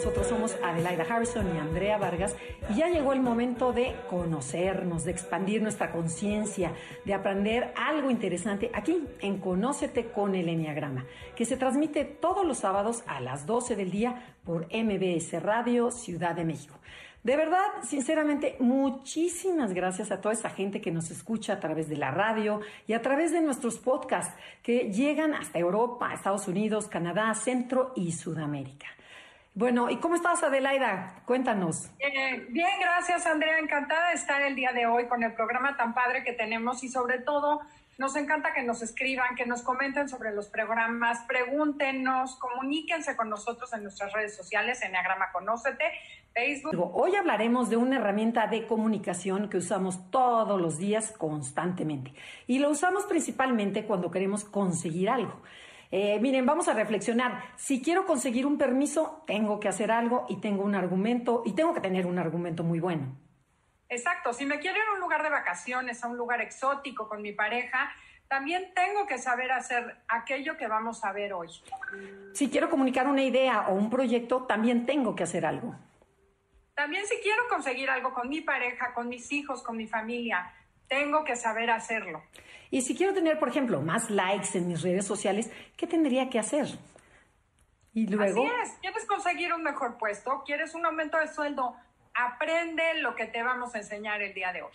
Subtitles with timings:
[0.00, 2.34] nosotros somos Adelaida Harrison y Andrea Vargas
[2.70, 6.72] y ya llegó el momento de conocernos, de expandir nuestra conciencia,
[7.04, 11.04] de aprender algo interesante aquí en Conócete con el Enneagrama,
[11.36, 16.34] que se transmite todos los sábados a las 12 del día por MBS Radio Ciudad
[16.34, 16.78] de México.
[17.22, 21.98] De verdad, sinceramente, muchísimas gracias a toda esa gente que nos escucha a través de
[21.98, 27.34] la radio y a través de nuestros podcasts que llegan hasta Europa, Estados Unidos, Canadá,
[27.34, 28.86] Centro y Sudamérica.
[29.54, 31.22] Bueno, ¿y cómo estás, Adelaida?
[31.26, 31.90] Cuéntanos.
[31.98, 33.58] Eh, bien, gracias, Andrea.
[33.58, 36.88] Encantada de estar el día de hoy con el programa tan padre que tenemos y
[36.88, 37.60] sobre todo
[38.00, 43.70] nos encanta que nos escriban, que nos comenten sobre los programas, pregúntenos, comuníquense con nosotros
[43.74, 45.84] en nuestras redes sociales, Enneagrama Conócete,
[46.32, 46.92] Facebook.
[46.94, 52.14] Hoy hablaremos de una herramienta de comunicación que usamos todos los días constantemente
[52.46, 55.42] y lo usamos principalmente cuando queremos conseguir algo.
[55.92, 57.42] Eh, miren, vamos a reflexionar.
[57.56, 61.74] Si quiero conseguir un permiso, tengo que hacer algo y tengo un argumento y tengo
[61.74, 63.16] que tener un argumento muy bueno.
[63.88, 67.22] Exacto, si me quiero ir a un lugar de vacaciones, a un lugar exótico con
[67.22, 67.90] mi pareja,
[68.28, 71.48] también tengo que saber hacer aquello que vamos a ver hoy.
[72.32, 75.74] Si quiero comunicar una idea o un proyecto, también tengo que hacer algo.
[76.76, 80.54] También si quiero conseguir algo con mi pareja, con mis hijos, con mi familia,
[80.90, 82.22] tengo que saber hacerlo.
[82.70, 86.38] Y si quiero tener, por ejemplo, más likes en mis redes sociales, ¿qué tendría que
[86.38, 86.66] hacer?
[87.94, 88.44] Y luego...
[88.44, 90.42] Así es, ¿quieres conseguir un mejor puesto?
[90.44, 91.74] ¿Quieres un aumento de sueldo?
[92.14, 94.72] Aprende lo que te vamos a enseñar el día de hoy.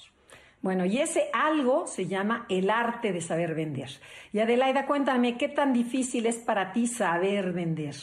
[0.62, 3.90] Bueno, y ese algo se llama el arte de saber vender.
[4.32, 7.96] Y Adelaida, cuéntame, ¿qué tan difícil es para ti saber vender?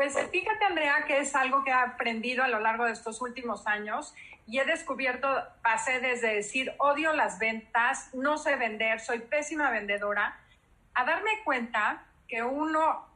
[0.00, 3.66] Pues fíjate, Andrea, que es algo que he aprendido a lo largo de estos últimos
[3.66, 4.14] años
[4.46, 5.28] y he descubierto,
[5.62, 10.40] pasé desde decir odio las ventas, no sé vender, soy pésima vendedora,
[10.94, 13.06] a darme cuenta que uno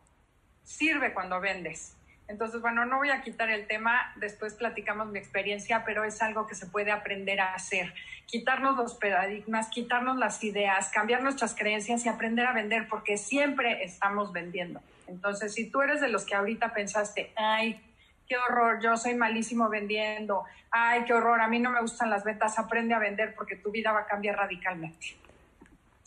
[0.62, 1.96] sirve cuando vendes.
[2.34, 6.48] Entonces, bueno, no voy a quitar el tema, después platicamos mi experiencia, pero es algo
[6.48, 7.94] que se puede aprender a hacer.
[8.26, 13.84] Quitarnos los paradigmas, quitarnos las ideas, cambiar nuestras creencias y aprender a vender, porque siempre
[13.84, 14.80] estamos vendiendo.
[15.06, 17.80] Entonces, si tú eres de los que ahorita pensaste, ay,
[18.28, 20.42] qué horror, yo soy malísimo vendiendo,
[20.72, 23.70] ay, qué horror, a mí no me gustan las ventas, aprende a vender porque tu
[23.70, 25.14] vida va a cambiar radicalmente.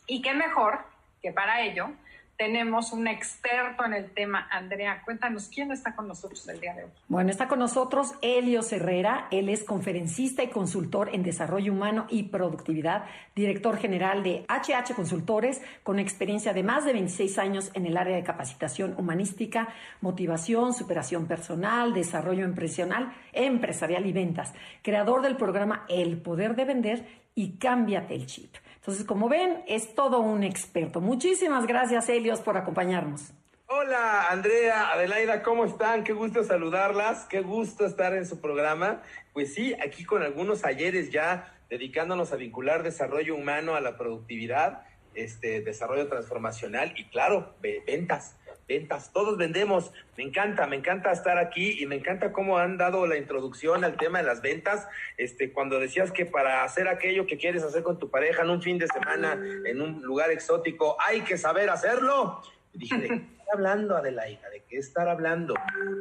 [0.07, 0.79] Y qué mejor
[1.21, 1.91] que para ello
[2.37, 4.47] tenemos un experto en el tema.
[4.51, 6.91] Andrea, cuéntanos quién está con nosotros el día de hoy.
[7.07, 9.27] Bueno, está con nosotros Helios Herrera.
[9.31, 13.05] Él es conferencista y consultor en desarrollo humano y productividad,
[13.35, 18.15] director general de HH Consultores, con experiencia de más de 26 años en el área
[18.15, 19.69] de capacitación humanística,
[20.01, 24.53] motivación, superación personal, desarrollo empresarial, empresarial y ventas.
[24.83, 28.55] Creador del programa El Poder de Vender y Cámbiate el Chip.
[28.77, 31.01] Entonces, como ven, es todo un experto.
[31.01, 33.31] Muchísimas gracias, Helios, por acompañarnos.
[33.67, 36.03] Hola, Andrea, Adelaida, ¿cómo están?
[36.03, 39.03] Qué gusto saludarlas, qué gusto estar en su programa.
[39.33, 44.81] Pues sí, aquí con algunos ayeres ya dedicándonos a vincular desarrollo humano a la productividad,
[45.13, 48.35] este desarrollo transformacional y claro, ventas
[48.67, 49.91] ventas, todos vendemos.
[50.17, 53.97] Me encanta, me encanta estar aquí y me encanta cómo han dado la introducción al
[53.97, 54.87] tema de las ventas.
[55.17, 58.61] Este, cuando decías que para hacer aquello que quieres hacer con tu pareja en un
[58.61, 62.41] fin de semana, en un lugar exótico, hay que saber hacerlo.
[62.73, 64.49] dije, ¿de qué está hablando Adelaida?
[64.49, 65.53] ¿De qué estar hablando?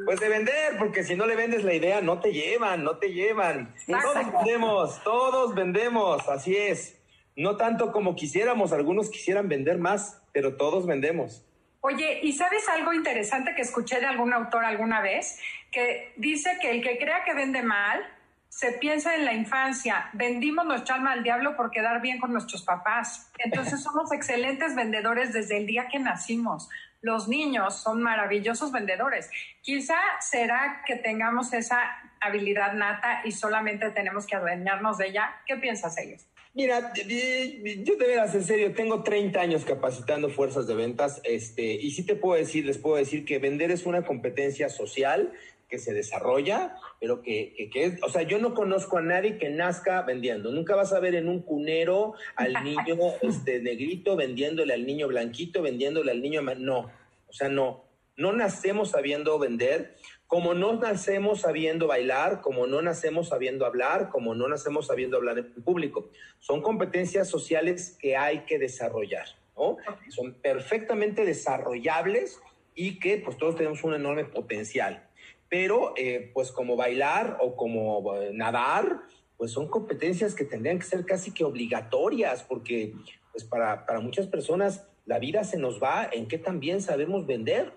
[0.05, 3.13] Pues de vender, porque si no le vendes la idea, no te llevan, no te
[3.13, 3.73] llevan.
[3.85, 6.97] Todos vendemos, todos vendemos, así es.
[7.35, 11.46] No tanto como quisiéramos, algunos quisieran vender más, pero todos vendemos.
[11.89, 15.39] Oye, ¿y sabes algo interesante que escuché de algún autor alguna vez?
[15.71, 18.05] Que dice que el que crea que vende mal,
[18.49, 22.63] se piensa en la infancia, vendimos nuestra alma al diablo por quedar bien con nuestros
[22.63, 23.31] papás.
[23.37, 26.67] Entonces somos excelentes vendedores desde el día que nacimos.
[26.99, 29.31] Los niños son maravillosos vendedores.
[29.61, 31.79] Quizá será que tengamos esa
[32.19, 35.37] habilidad nata y solamente tenemos que adueñarnos de ella.
[35.45, 36.27] ¿Qué piensas, ellos?
[36.57, 41.91] Mira, yo de veras, en serio, tengo 30 años capacitando fuerzas de ventas, este, y
[41.91, 45.31] sí te puedo decir, les puedo decir que vender es una competencia social
[45.69, 49.49] que se desarrolla, pero que, que, es, o sea, yo no conozco a nadie que
[49.49, 50.51] nazca vendiendo.
[50.51, 55.61] Nunca vas a ver en un cunero al niño este, negrito vendiéndole al niño blanquito,
[55.61, 56.89] vendiéndole al niño, no,
[57.27, 59.95] o sea, no, no nacemos sabiendo vender,
[60.27, 65.39] Como no nacemos sabiendo bailar, como no nacemos sabiendo hablar, como no nacemos sabiendo hablar
[65.39, 66.09] en público.
[66.39, 69.77] Son competencias sociales que hay que desarrollar, ¿no?
[70.09, 72.39] Son perfectamente desarrollables
[72.75, 75.07] y que pues todos tenemos un enorme potencial.
[75.49, 79.01] Pero eh, pues como bailar o como eh, nadar,
[79.37, 82.93] pues son competencias que tendrían que ser casi que obligatorias, porque
[83.31, 87.71] pues para, para muchas personas la vida se nos va en que también sabemos vender.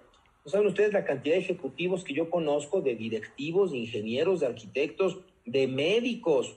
[0.45, 4.47] No saben ustedes la cantidad de ejecutivos que yo conozco, de directivos, de ingenieros, de
[4.47, 6.57] arquitectos, de médicos,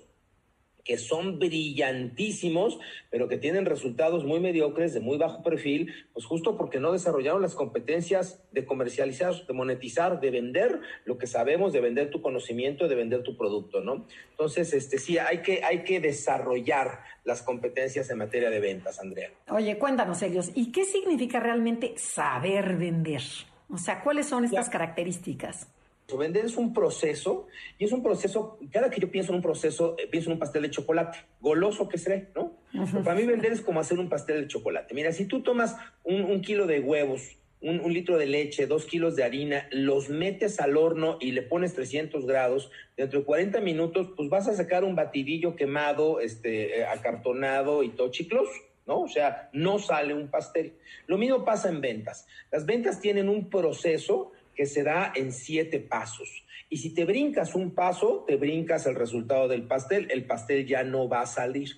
[0.83, 2.77] que son brillantísimos,
[3.09, 7.41] pero que tienen resultados muy mediocres, de muy bajo perfil, pues justo porque no desarrollaron
[7.41, 12.88] las competencias de comercializar, de monetizar, de vender lo que sabemos, de vender tu conocimiento,
[12.88, 14.06] de vender tu producto, ¿no?
[14.31, 19.31] Entonces, este, sí, hay que, hay que desarrollar las competencias en materia de ventas, Andrea.
[19.50, 23.21] Oye, cuéntanos, Elios, ¿y qué significa realmente saber vender?
[23.73, 25.67] O sea, ¿cuáles son estas características?
[26.15, 27.47] Vender es un proceso
[27.79, 30.39] y es un proceso, cada que yo pienso en un proceso, eh, pienso en un
[30.39, 32.51] pastel de chocolate, goloso que seré, ¿no?
[33.03, 34.93] Para mí vender es como hacer un pastel de chocolate.
[34.93, 39.23] Mira, si tú tomas un, kilo de huevos, un, litro de leche, dos kilos de
[39.23, 44.29] harina, los metes al horno y le pones 300 grados, dentro de 40 minutos, pues
[44.29, 48.51] vas a sacar un batidillo quemado, este, eh, acartonado y todo chicloso.
[48.85, 49.01] ¿No?
[49.01, 50.74] O sea, no sale un pastel.
[51.07, 52.27] Lo mismo pasa en ventas.
[52.51, 56.45] Las ventas tienen un proceso que se da en siete pasos.
[56.69, 60.83] Y si te brincas un paso, te brincas el resultado del pastel, el pastel ya
[60.83, 61.69] no va a salir.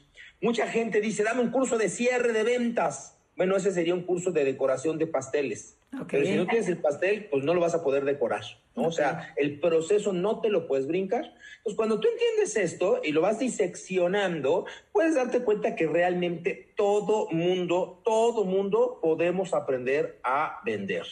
[0.41, 3.17] Mucha gente dice, dame un curso de cierre de ventas.
[3.35, 5.77] Bueno, ese sería un curso de decoración de pasteles.
[6.09, 8.43] Pero si no tienes el pastel, pues no lo vas a poder decorar.
[8.75, 11.23] O sea, el proceso no te lo puedes brincar.
[11.57, 17.29] Entonces, cuando tú entiendes esto y lo vas diseccionando, puedes darte cuenta que realmente todo
[17.31, 21.05] mundo, todo mundo podemos aprender a vender.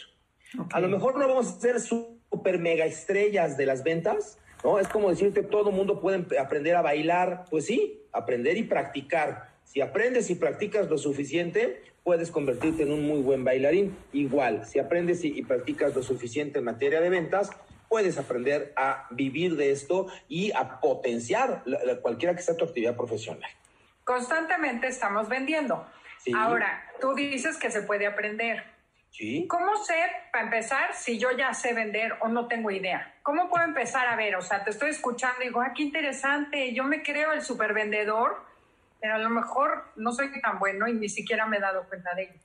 [0.72, 4.78] A lo mejor no vamos a ser super mega estrellas de las ventas, ¿no?
[4.78, 7.44] Es como decirte, todo mundo puede aprender a bailar.
[7.50, 9.54] Pues sí, aprender y practicar.
[9.64, 13.96] Si aprendes y practicas lo suficiente, puedes convertirte en un muy buen bailarín.
[14.12, 17.50] Igual, si aprendes y, practicas lo suficiente en materia de ventas,
[17.88, 21.64] puedes aprender a vivir de esto y a potenciar
[22.02, 23.50] cualquiera que sea tu actividad profesional.
[24.04, 25.86] Constantemente estamos vendiendo.
[26.36, 28.62] Ahora, tú dices que se puede aprender.
[29.48, 29.94] ¿Cómo sé,
[30.32, 33.14] para empezar, si yo ya sé vender o no tengo idea?
[33.22, 34.34] ¿Cómo puedo empezar a ver?
[34.34, 38.44] O sea, te estoy escuchando y digo, ah, qué interesante, yo me creo el supervendedor,
[39.04, 42.14] pero a lo mejor no soy tan bueno y ni siquiera me he dado cuenta
[42.14, 42.40] de ello.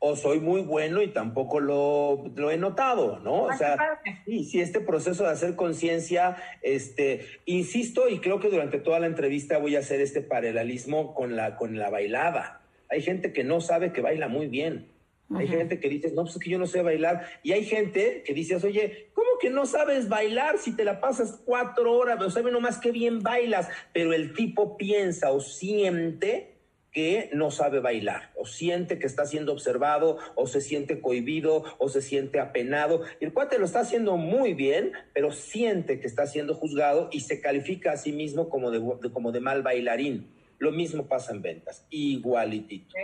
[0.00, 3.44] O soy muy bueno y tampoco lo, lo he notado, ¿no?
[3.44, 8.48] o ah, sea, sí, sí, este proceso de hacer conciencia, este, insisto y creo que
[8.48, 12.60] durante toda la entrevista voy a hacer este paralelismo con la, con la bailada.
[12.88, 14.90] Hay gente que no sabe que baila muy bien
[15.38, 17.24] hay gente que dice, no, pues es que yo no sé bailar.
[17.42, 19.09] Y hay gente que dice, oye, ¿cómo
[19.40, 22.20] que no sabes bailar si te la pasas cuatro horas?
[22.22, 23.68] O sabe nomás qué bien bailas.
[23.92, 26.60] Pero el tipo piensa o siente
[26.92, 31.88] que no sabe bailar, o siente que está siendo observado, o se siente cohibido, o
[31.88, 33.02] se siente apenado.
[33.20, 37.40] El cuate lo está haciendo muy bien, pero siente que está siendo juzgado y se
[37.40, 38.80] califica a sí mismo como de,
[39.12, 40.39] como de mal bailarín.
[40.60, 42.94] Lo mismo pasa en ventas, igualitito.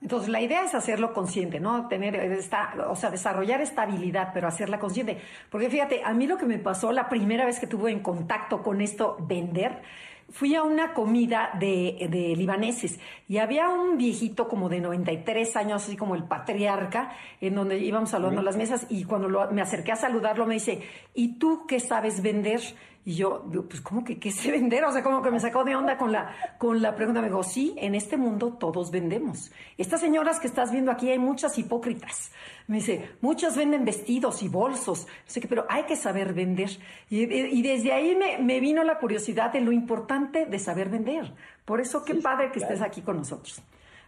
[0.00, 1.86] Entonces, la idea es hacerlo consciente, ¿no?
[1.86, 5.18] Tener esta, o sea, desarrollar esta habilidad, pero hacerla consciente.
[5.50, 8.62] Porque fíjate, a mí lo que me pasó la primera vez que tuve en contacto
[8.62, 9.82] con esto, vender,
[10.30, 12.98] fui a una comida de, de, libaneses
[13.28, 17.12] y había un viejito como de 93 años, así como el patriarca,
[17.42, 20.80] en donde íbamos saludando las mesas y cuando me acerqué a saludarlo me dice,
[21.12, 22.62] ¿y tú qué sabes vender?
[23.04, 24.84] Y yo, pues, ¿cómo que qué sé vender?
[24.84, 27.20] O sea, como que me sacó de onda con la, con la pregunta.
[27.20, 29.50] Me dijo, sí, en este mundo todos vendemos.
[29.76, 32.30] Estas señoras que estás viendo aquí hay muchas hipócritas.
[32.68, 35.08] Me dice, muchas venden vestidos y bolsos.
[35.26, 36.70] Sé que, pero hay que saber vender.
[37.10, 41.32] Y, desde ahí me, vino la curiosidad de lo importante de saber vender.
[41.64, 43.60] Por eso, qué padre que estés aquí con nosotros.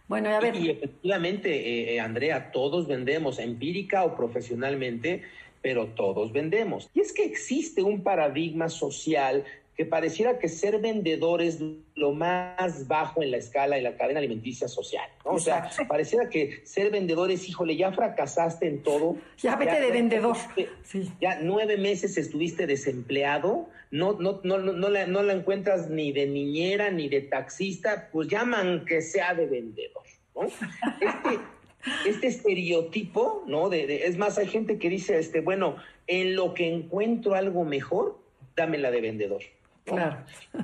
[0.07, 0.55] Bueno, a ver.
[0.55, 5.23] Y, efectivamente, eh, eh, Andrea, todos vendemos, empírica o profesionalmente
[5.65, 6.91] pero todos vendemos.
[6.93, 9.43] Y es que existe un paradigma social
[9.75, 11.59] que pareciera que ser vendedor es
[11.95, 15.31] lo más bajo en la escala de la cadena alimenticia social, ¿no?
[15.31, 19.17] O sea, pareciera que ser vendedor es, híjole, ya fracasaste en todo.
[19.39, 20.37] Ya vete de vendedor.
[21.19, 26.27] Ya nueve meses estuviste desempleado, no, no, no, no, la, no la encuentras ni de
[26.27, 30.03] niñera ni de taxista, pues llaman que sea de vendedor,
[30.35, 30.41] ¿no?
[31.01, 31.39] Este,
[32.05, 33.69] este estereotipo, ¿no?
[33.69, 35.75] De, es más, hay gente que dice, este, bueno,
[36.07, 38.17] en lo que encuentro algo mejor,
[38.55, 39.41] dámela de vendedor.
[39.85, 40.17] Claro.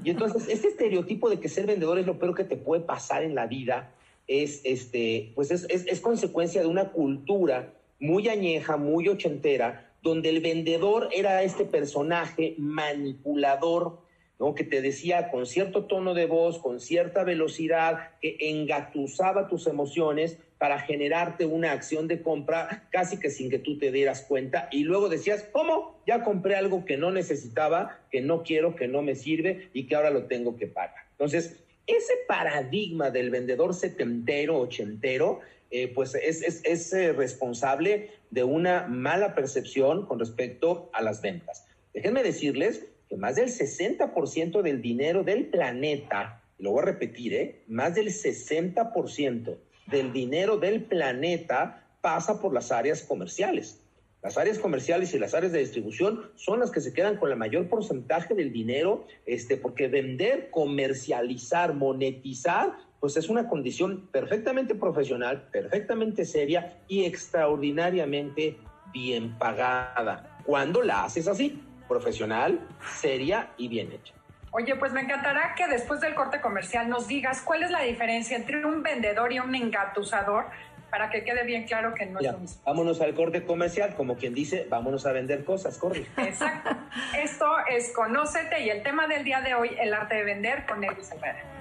[0.03, 3.23] Y entonces, este estereotipo de que ser vendedor es lo peor que te puede pasar
[3.23, 3.93] en la vida,
[4.27, 10.29] es, este, pues es, es, es consecuencia de una cultura muy añeja, muy ochentera, donde
[10.29, 13.99] el vendedor era este personaje manipulador,
[14.39, 14.55] ¿no?
[14.55, 20.39] que te decía con cierto tono de voz, con cierta velocidad, que engatusaba tus emociones
[20.61, 24.83] para generarte una acción de compra casi que sin que tú te dieras cuenta y
[24.83, 25.99] luego decías, ¿cómo?
[26.05, 29.95] Ya compré algo que no necesitaba, que no quiero, que no me sirve y que
[29.95, 30.93] ahora lo tengo que pagar.
[31.13, 35.39] Entonces, ese paradigma del vendedor setentero, ochentero,
[35.71, 41.23] eh, pues es, es, es eh, responsable de una mala percepción con respecto a las
[41.23, 41.65] ventas.
[41.91, 47.63] Déjenme decirles que más del 60% del dinero del planeta, lo voy a repetir, ¿eh?
[47.67, 53.81] más del 60% del dinero del planeta pasa por las áreas comerciales.
[54.23, 57.35] Las áreas comerciales y las áreas de distribución son las que se quedan con la
[57.35, 65.49] mayor porcentaje del dinero, este, porque vender, comercializar, monetizar, pues es una condición perfectamente profesional,
[65.51, 68.57] perfectamente seria y extraordinariamente
[68.93, 70.37] bien pagada.
[70.45, 72.59] Cuando la haces así, profesional,
[73.01, 74.13] seria y bien hecha.
[74.51, 78.35] Oye, pues me encantará que después del corte comercial nos digas cuál es la diferencia
[78.35, 80.45] entre un vendedor y un engatusador
[80.89, 82.61] para que quede bien claro que no es lo mismo.
[82.65, 86.05] Vámonos al corte comercial, como quien dice, vámonos a vender cosas, corre.
[86.17, 86.69] Exacto.
[87.17, 90.83] Esto es Conócete y el tema del día de hoy, el arte de vender con
[90.83, 91.60] Elvis Herrera.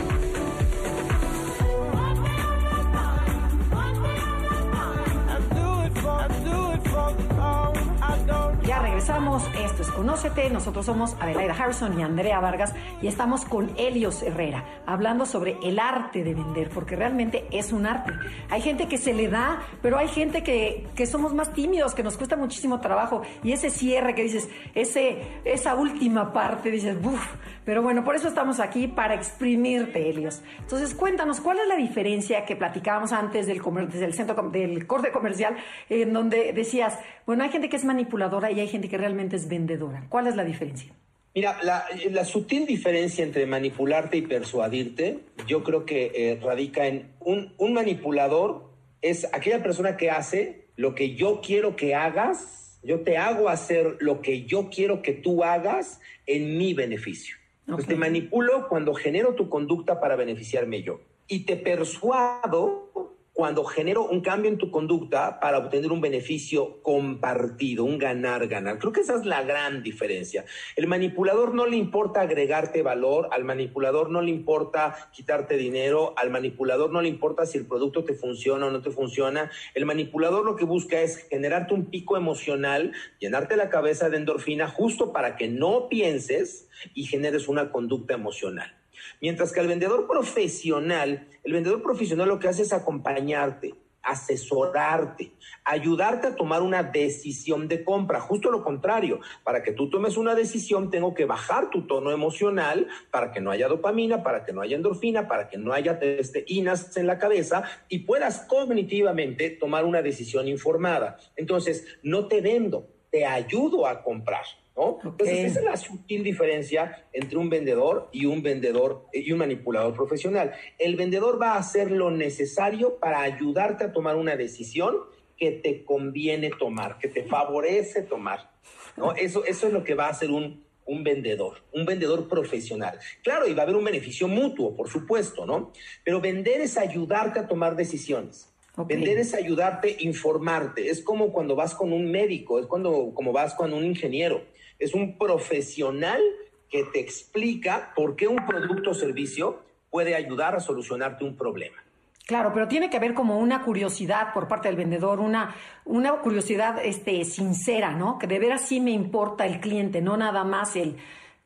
[9.01, 14.21] regresamos, esto es Conócete, nosotros somos Adelaida Harrison y Andrea Vargas y estamos con Helios
[14.21, 18.13] Herrera, hablando sobre el arte de vender, porque realmente es un arte.
[18.51, 22.03] Hay gente que se le da, pero hay gente que, que somos más tímidos, que
[22.03, 27.25] nos cuesta muchísimo trabajo y ese cierre que dices, ese, esa última parte, dices, buf,
[27.65, 30.43] pero bueno, por eso estamos aquí, para exprimirte, Helios.
[30.59, 35.11] Entonces, cuéntanos, ¿cuál es la diferencia que platicábamos antes del, comer, del centro del corte
[35.11, 35.55] comercial,
[35.89, 39.47] en donde decías, bueno, hay gente que es manipuladora y hay gente que realmente es
[39.47, 40.05] vendedora.
[40.09, 40.91] ¿Cuál es la diferencia?
[41.33, 47.07] Mira, la, la sutil diferencia entre manipularte y persuadirte, yo creo que eh, radica en
[47.21, 48.69] un, un manipulador
[49.01, 53.95] es aquella persona que hace lo que yo quiero que hagas, yo te hago hacer
[54.01, 57.37] lo que yo quiero que tú hagas en mi beneficio.
[57.65, 60.99] Pues te manipulo cuando genero tu conducta para beneficiarme yo.
[61.29, 67.85] Y te persuado cuando genero un cambio en tu conducta para obtener un beneficio compartido,
[67.85, 68.77] un ganar-ganar.
[68.77, 70.45] Creo que esa es la gran diferencia.
[70.75, 76.29] El manipulador no le importa agregarte valor, al manipulador no le importa quitarte dinero, al
[76.29, 79.49] manipulador no le importa si el producto te funciona o no te funciona.
[79.75, 84.67] El manipulador lo que busca es generarte un pico emocional, llenarte la cabeza de endorfina
[84.67, 88.80] justo para que no pienses y generes una conducta emocional.
[89.21, 95.31] Mientras que al vendedor profesional, el vendedor profesional lo que hace es acompañarte, asesorarte,
[95.63, 98.19] ayudarte a tomar una decisión de compra.
[98.19, 102.87] Justo lo contrario, para que tú tomes una decisión tengo que bajar tu tono emocional
[103.11, 106.95] para que no haya dopamina, para que no haya endorfina, para que no haya testeinas
[106.97, 111.17] en la cabeza y puedas cognitivamente tomar una decisión informada.
[111.35, 114.45] Entonces, no te vendo, te ayudo a comprar.
[114.81, 115.11] ¿No?
[115.11, 119.93] Entonces, esa es la sutil diferencia entre un vendedor y un vendedor y un manipulador
[119.93, 120.53] profesional.
[120.79, 124.95] El vendedor va a hacer lo necesario para ayudarte a tomar una decisión
[125.37, 128.51] que te conviene tomar, que te favorece tomar.
[128.97, 129.13] ¿no?
[129.13, 132.99] Eso, eso es lo que va a hacer un, un vendedor, un vendedor profesional.
[133.23, 135.71] Claro, y va a haber un beneficio mutuo, por supuesto, ¿no?
[136.03, 138.51] Pero vender es ayudarte a tomar decisiones.
[138.75, 138.95] Okay.
[138.95, 140.89] Vender es ayudarte, informarte.
[140.89, 144.43] Es como cuando vas con un médico, es cuando como vas con un ingeniero.
[144.81, 146.21] Es un profesional
[146.69, 151.77] que te explica por qué un producto o servicio puede ayudar a solucionarte un problema.
[152.25, 156.83] Claro, pero tiene que haber como una curiosidad por parte del vendedor, una, una curiosidad
[156.83, 158.17] este, sincera, ¿no?
[158.17, 160.97] Que de veras sí me importa el cliente, no nada más el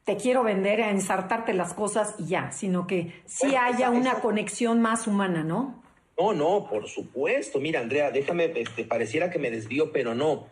[0.06, 3.90] te quiero vender, a ensartarte las cosas y ya, sino que sí bueno, haya esa,
[3.90, 4.22] una esa...
[4.22, 5.82] conexión más humana, ¿no?
[6.18, 7.60] No, no, por supuesto.
[7.60, 10.48] Mira, Andrea, déjame, este, pareciera que me desvío, pero no.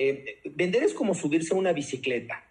[0.00, 2.44] Eh, vender es como subirse a una bicicleta.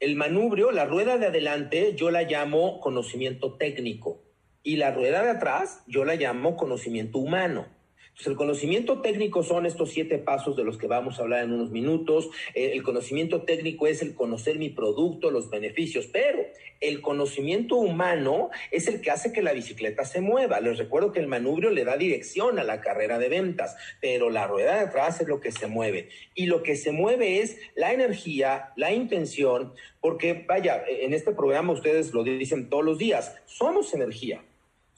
[0.00, 4.22] El manubrio, la rueda de adelante, yo la llamo conocimiento técnico
[4.62, 7.66] y la rueda de atrás, yo la llamo conocimiento humano.
[8.16, 11.52] Entonces, el conocimiento técnico son estos siete pasos de los que vamos a hablar en
[11.52, 12.30] unos minutos.
[12.54, 16.46] Eh, el conocimiento técnico es el conocer mi producto, los beneficios, pero
[16.80, 20.60] el conocimiento humano es el que hace que la bicicleta se mueva.
[20.60, 24.46] Les recuerdo que el manubrio le da dirección a la carrera de ventas, pero la
[24.46, 26.08] rueda de atrás es lo que se mueve.
[26.34, 31.74] Y lo que se mueve es la energía, la intención, porque vaya, en este programa
[31.74, 34.42] ustedes lo dicen todos los días, somos energía.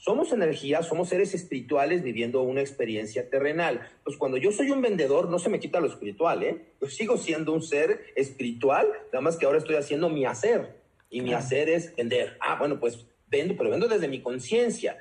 [0.00, 3.80] Somos energía, somos seres espirituales viviendo una experiencia terrenal.
[4.04, 6.66] Pues cuando yo soy un vendedor, no se me quita lo espiritual, ¿eh?
[6.80, 10.76] Yo sigo siendo un ser espiritual, nada más que ahora estoy haciendo mi hacer.
[11.10, 12.36] Y mi hacer es vender.
[12.40, 14.98] Ah, bueno, pues vendo, pero vendo desde mi conciencia.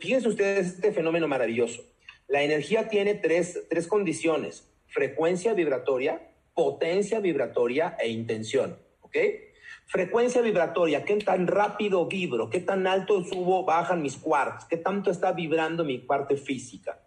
[0.00, 1.82] Fíjense ustedes este fenómeno maravilloso.
[2.28, 8.78] La energía tiene tres, tres condiciones: frecuencia vibratoria, potencia vibratoria e intención.
[9.00, 9.16] ¿Ok?
[9.88, 15.12] Frecuencia vibratoria, qué tan rápido vibro, qué tan alto subo, bajan mis quarks, qué tanto
[15.12, 17.00] está vibrando mi parte física.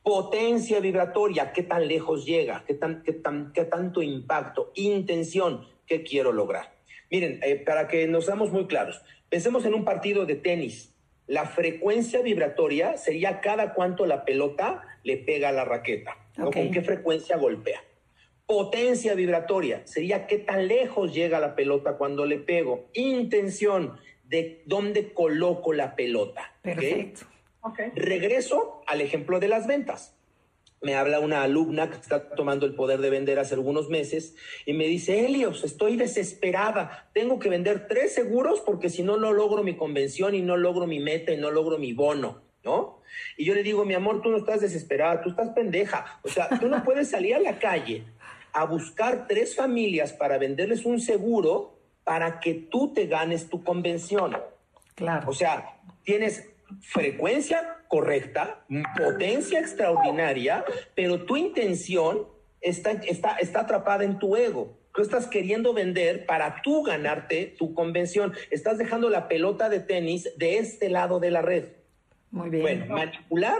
[0.00, 4.70] Potencia vibratoria, qué tan lejos llega, qué, tan, qué, tan, qué tanto impacto.
[4.76, 6.72] Intención, qué quiero lograr.
[7.10, 10.94] Miren, eh, para que nos seamos muy claros, pensemos en un partido de tenis.
[11.26, 16.52] La frecuencia vibratoria sería cada cuánto la pelota le pega a la raqueta, ¿no?
[16.52, 17.82] con qué frecuencia golpea.
[18.50, 22.88] Potencia vibratoria sería qué tan lejos llega la pelota cuando le pego.
[22.94, 26.52] Intención de dónde coloco la pelota.
[26.60, 27.26] Perfecto.
[27.94, 30.16] Regreso al ejemplo de las ventas.
[30.82, 34.34] Me habla una alumna que está tomando el poder de vender hace algunos meses
[34.66, 37.08] y me dice, Helios, estoy desesperada.
[37.14, 40.88] Tengo que vender tres seguros porque si no, no logro mi convención y no logro
[40.88, 43.00] mi meta y no logro mi bono, ¿no?
[43.36, 46.18] Y yo le digo, mi amor, tú no estás desesperada, tú estás pendeja.
[46.24, 48.06] O sea, tú no puedes salir a la calle
[48.52, 54.36] a buscar tres familias para venderles un seguro para que tú te ganes tu convención.
[54.94, 55.28] Claro.
[55.30, 56.48] O sea, tienes
[56.80, 58.64] frecuencia correcta,
[58.96, 60.64] potencia extraordinaria,
[60.94, 62.26] pero tu intención
[62.60, 64.76] está, está, está atrapada en tu ego.
[64.94, 68.32] Tú estás queriendo vender para tú ganarte tu convención.
[68.50, 71.64] Estás dejando la pelota de tenis de este lado de la red.
[72.30, 72.62] Muy bien.
[72.62, 73.58] Bueno, manipular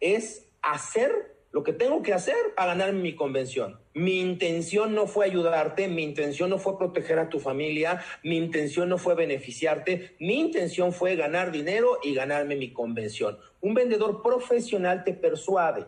[0.00, 3.80] es hacer lo que tengo que hacer para ganarme mi convención.
[3.94, 8.90] Mi intención no fue ayudarte, mi intención no fue proteger a tu familia, mi intención
[8.90, 13.38] no fue beneficiarte, mi intención fue ganar dinero y ganarme mi convención.
[13.62, 15.86] Un vendedor profesional te persuade,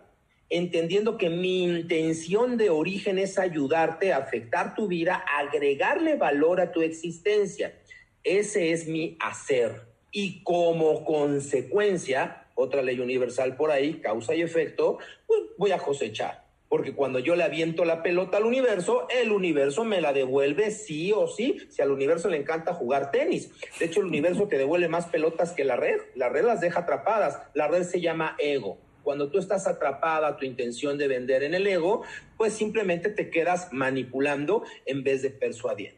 [0.49, 6.73] entendiendo que mi intención de origen es ayudarte a afectar tu vida, agregarle valor a
[6.73, 7.79] tu existencia.
[8.25, 9.83] Ese es mi hacer.
[10.13, 16.45] Y como consecuencia, otra ley universal por ahí, causa y efecto, pues voy a cosechar.
[16.69, 21.13] Porque cuando yo le aviento la pelota al universo, el universo me la devuelve sí
[21.13, 21.61] o sí.
[21.71, 23.51] Si al universo le encanta jugar tenis.
[23.79, 25.99] De hecho, el universo te devuelve más pelotas que la red.
[26.15, 27.41] La red las deja atrapadas.
[27.55, 28.77] La red se llama ego.
[29.03, 32.03] Cuando tú estás atrapada a tu intención de vender en el ego,
[32.37, 35.98] pues simplemente te quedas manipulando en vez de persuadiendo.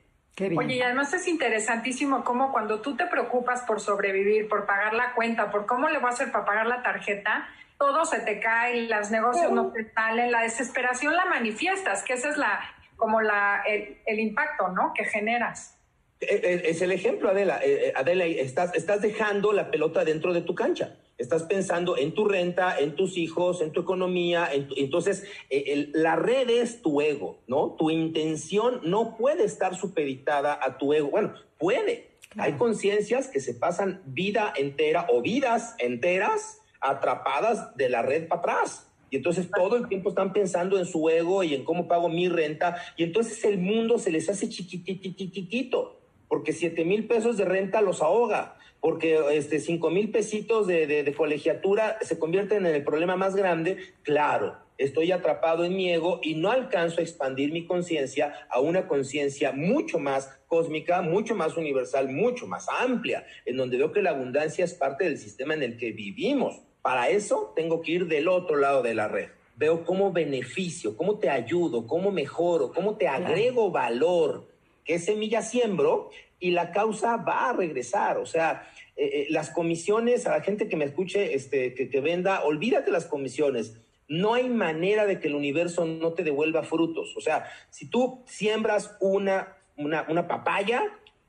[0.57, 5.15] Oye, y además es interesantísimo cómo cuando tú te preocupas por sobrevivir, por pagar la
[5.15, 7.49] cuenta, por cómo le voy a hacer para pagar la tarjeta,
[7.79, 12.29] todo se te cae, los negocios no te salen, la desesperación la manifiestas, que ese
[12.29, 12.61] es la
[12.97, 14.93] como la el, impacto, ¿no?
[14.95, 15.79] Que generas.
[16.21, 17.61] E, e, es el ejemplo, Adela.
[17.63, 22.13] Eh, eh, Adela, estás, estás dejando la pelota dentro de tu cancha estás pensando en
[22.15, 24.49] tu renta, en tus hijos, en tu economía.
[24.53, 27.77] entonces, eh, la red es tu ego, ¿no?
[27.79, 31.11] Tu intención no puede estar supeditada a tu ego.
[31.11, 32.11] Bueno, puede.
[32.37, 38.41] Hay conciencias que se pasan vida entera o vidas enteras atrapadas de la red para
[38.41, 38.87] atrás.
[39.11, 42.29] Y entonces todo el tiempo están pensando en su ego y en cómo pago mi
[42.29, 42.77] renta.
[42.97, 48.01] Y entonces el mundo se les hace chiquitititito, porque siete mil pesos de renta los
[48.01, 53.37] ahoga porque este, cinco mil pesitos de, de, colegiatura se convierten en el problema más
[53.37, 58.61] grande, claro, estoy atrapado en mi ego y no alcanzo a expandir mi conciencia a
[58.61, 64.03] una conciencia mucho más cósmica, mucho más universal, mucho más amplia, en donde veo que
[64.03, 66.61] la abundancia es parte del sistema en el que vivimos.
[66.81, 69.29] Para eso tengo que ir del otro lado de la red.
[69.57, 74.49] Veo cómo beneficio, cómo te ayudo, cómo mejoro, cómo te agrego valor,
[74.87, 76.11] qué semilla siembro
[76.41, 78.17] y la causa va a regresar.
[78.19, 82.43] O sea, eh, eh, las comisiones, a la gente que me escuche, este, que, venda,
[82.43, 83.77] olvídate las comisiones.
[84.09, 87.17] No hay manera de que el universo no te devuelva frutos.
[87.17, 90.83] O sea, si tú siembras una, una, una papaya,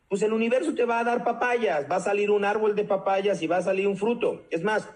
[0.09, 3.41] pues el universo te va a dar papayas, va a salir un árbol de papayas
[3.41, 4.45] y va a salir un fruto.
[4.49, 4.89] Es más,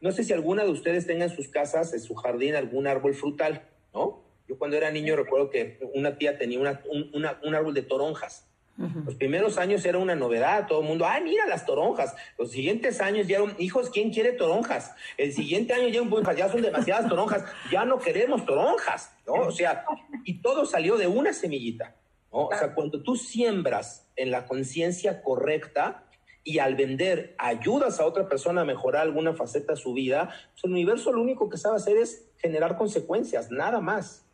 [0.00, 3.14] no sé si alguna de ustedes tenga en sus casas, en su jardín, algún árbol
[3.14, 4.22] frutal, ¿no?
[4.46, 8.46] Yo cuando era niño recuerdo que una tía tenía una, un, un árbol de toronjas
[8.76, 12.14] Los primeros años era una novedad, todo el mundo, ah, mira las toronjas.
[12.36, 14.92] Los siguientes años ya eran, hijos, ¿quién quiere toronjas?
[15.16, 19.34] El siguiente año ya, ya son demasiadas toronjas, ya no queremos toronjas, ¿no?
[19.34, 19.84] O sea,
[20.24, 21.94] y todo salió de una semillita,
[22.32, 22.46] ¿no?
[22.46, 26.04] O sea, cuando tú siembras en la conciencia correcta,
[26.44, 30.64] y al vender ayudas a otra persona a mejorar alguna faceta de su vida, pues
[30.64, 34.26] el universo lo único que sabe hacer es generar consecuencias, nada más.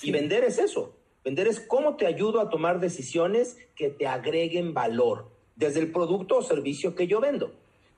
[0.00, 0.97] Y vender es eso.
[1.24, 6.38] Vender es cómo te ayudo a tomar decisiones que te agreguen valor desde el producto
[6.38, 7.52] o servicio que yo vendo.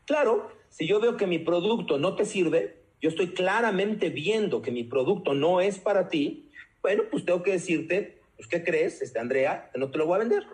[0.07, 4.73] Claro, si yo veo que mi producto no te sirve, yo estoy claramente viendo que
[4.73, 6.51] mi producto no es para ti,
[6.83, 9.71] bueno, pues tengo que decirte, pues, ¿qué crees, este Andrea?
[9.73, 10.47] Que no te lo voy a vender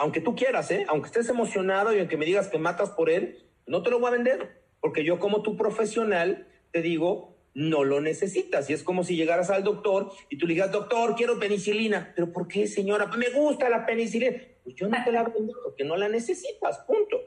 [0.00, 0.86] aunque tú quieras, ¿eh?
[0.88, 4.08] aunque estés emocionado y aunque me digas que matas por él, no te lo voy
[4.08, 8.68] a vender, porque yo como tu profesional te digo, no lo necesitas.
[8.70, 12.12] Y es como si llegaras al doctor y tú le digas, doctor, quiero penicilina.
[12.14, 13.06] ¿Pero por qué, señora?
[13.06, 14.36] Me gusta la penicilina.
[14.64, 17.18] Pues yo no te la vendo porque no la necesitas, punto.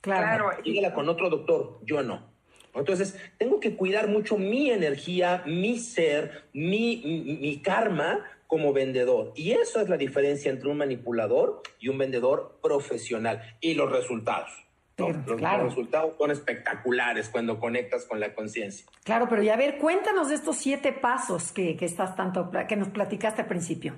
[0.00, 0.50] Claro.
[0.64, 2.32] Dígala con otro doctor, yo no.
[2.74, 9.32] Entonces, tengo que cuidar mucho mi energía, mi ser, mi, mi karma como vendedor.
[9.34, 13.56] Y eso es la diferencia entre un manipulador y un vendedor profesional.
[13.60, 14.67] Y los resultados.
[14.98, 18.86] Los, resultados son espectaculares cuando conectas con la conciencia.
[19.04, 22.76] Claro, pero ya a ver, cuéntanos de estos siete pasos que, que, estás tanto, que
[22.76, 23.94] nos platicaste al principio.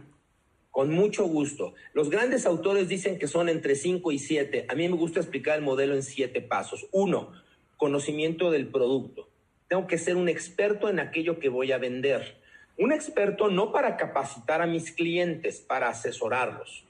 [0.70, 1.74] Con mucho gusto.
[1.94, 4.66] Los grandes autores dicen que son entre cinco y siete.
[4.68, 6.86] A mí me gusta explicar el modelo en siete pasos.
[6.92, 7.32] Uno,
[7.76, 9.28] conocimiento del producto.
[9.68, 12.40] Tengo que ser un experto en aquello que voy a vender
[12.80, 16.84] un experto no para capacitar a mis clientes, para asesorarlos.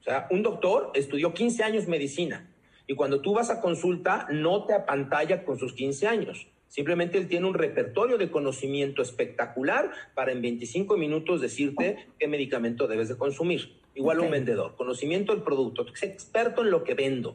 [0.00, 2.51] O sea, un doctor estudió 15 años medicina
[2.92, 6.46] y cuando tú vas a consulta no te apantalla con sus 15 años.
[6.68, 12.86] Simplemente él tiene un repertorio de conocimiento espectacular para en 25 minutos decirte qué medicamento
[12.88, 13.80] debes de consumir.
[13.94, 17.34] Igual un vendedor, conocimiento del producto, experto en lo que vendo.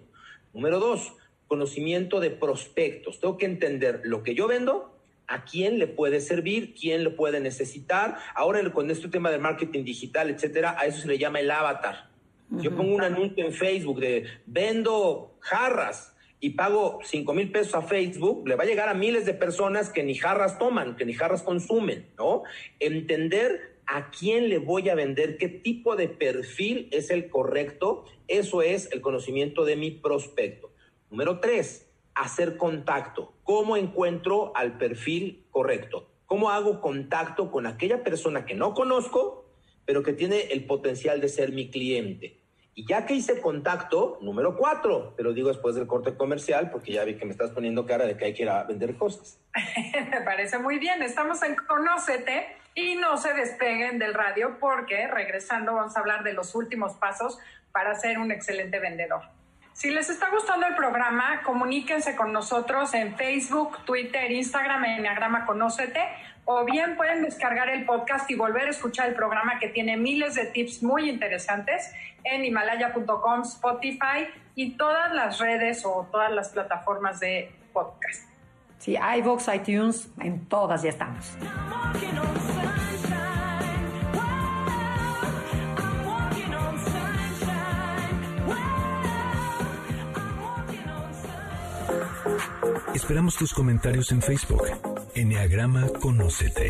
[0.54, 1.14] Número dos,
[1.48, 3.20] conocimiento de prospectos.
[3.20, 4.94] Tengo que entender lo que yo vendo
[5.26, 8.18] a quién le puede servir, quién lo puede necesitar.
[8.36, 12.07] Ahora con este tema de marketing digital, etcétera, a eso se le llama el avatar.
[12.50, 17.82] Yo pongo un anuncio en Facebook de vendo jarras y pago 5 mil pesos a
[17.82, 21.14] Facebook, le va a llegar a miles de personas que ni jarras toman, que ni
[21.14, 22.44] jarras consumen, ¿no?
[22.80, 28.62] Entender a quién le voy a vender, qué tipo de perfil es el correcto, eso
[28.62, 30.72] es el conocimiento de mi prospecto.
[31.10, 33.34] Número tres, hacer contacto.
[33.44, 36.10] ¿Cómo encuentro al perfil correcto?
[36.26, 39.46] ¿Cómo hago contacto con aquella persona que no conozco,
[39.86, 42.37] pero que tiene el potencial de ser mi cliente?
[42.78, 46.92] Y ya que hice contacto, número cuatro, te lo digo después del corte comercial, porque
[46.92, 49.40] ya vi que me estás poniendo cara de que hay que ir a vender cosas.
[50.12, 51.02] me parece muy bien.
[51.02, 56.34] Estamos en Conócete y no se despeguen del radio porque regresando vamos a hablar de
[56.34, 57.40] los últimos pasos
[57.72, 59.24] para ser un excelente vendedor.
[59.74, 66.04] Si les está gustando el programa, comuníquense con nosotros en Facebook, Twitter, Instagram, Enneagrama Conócete,
[66.50, 70.34] o bien pueden descargar el podcast y volver a escuchar el programa que tiene miles
[70.36, 77.20] de tips muy interesantes en himalaya.com, Spotify y todas las redes o todas las plataformas
[77.20, 78.30] de podcast.
[78.80, 81.38] Sí, iVoox, iTunes, en todas ya estamos.
[92.96, 94.97] Esperamos tus comentarios en Facebook.
[95.18, 96.70] Enneagrama Conócete.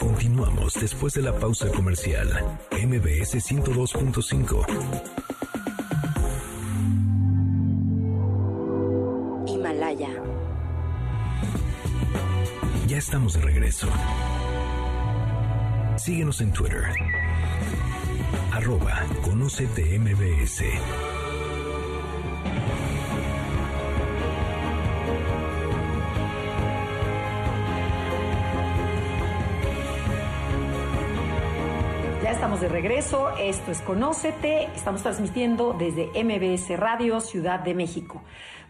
[0.00, 2.28] Continuamos después de la pausa comercial.
[2.72, 4.66] MBS 102.5.
[9.46, 10.10] Himalaya.
[12.88, 13.86] Ya estamos de regreso.
[15.98, 16.82] Síguenos en Twitter.
[18.50, 20.64] Arroba Conócete MBS.
[32.58, 33.30] Estamos de regreso.
[33.38, 34.64] Esto es Conócete.
[34.74, 38.22] Estamos transmitiendo desde MBS Radio, Ciudad de México.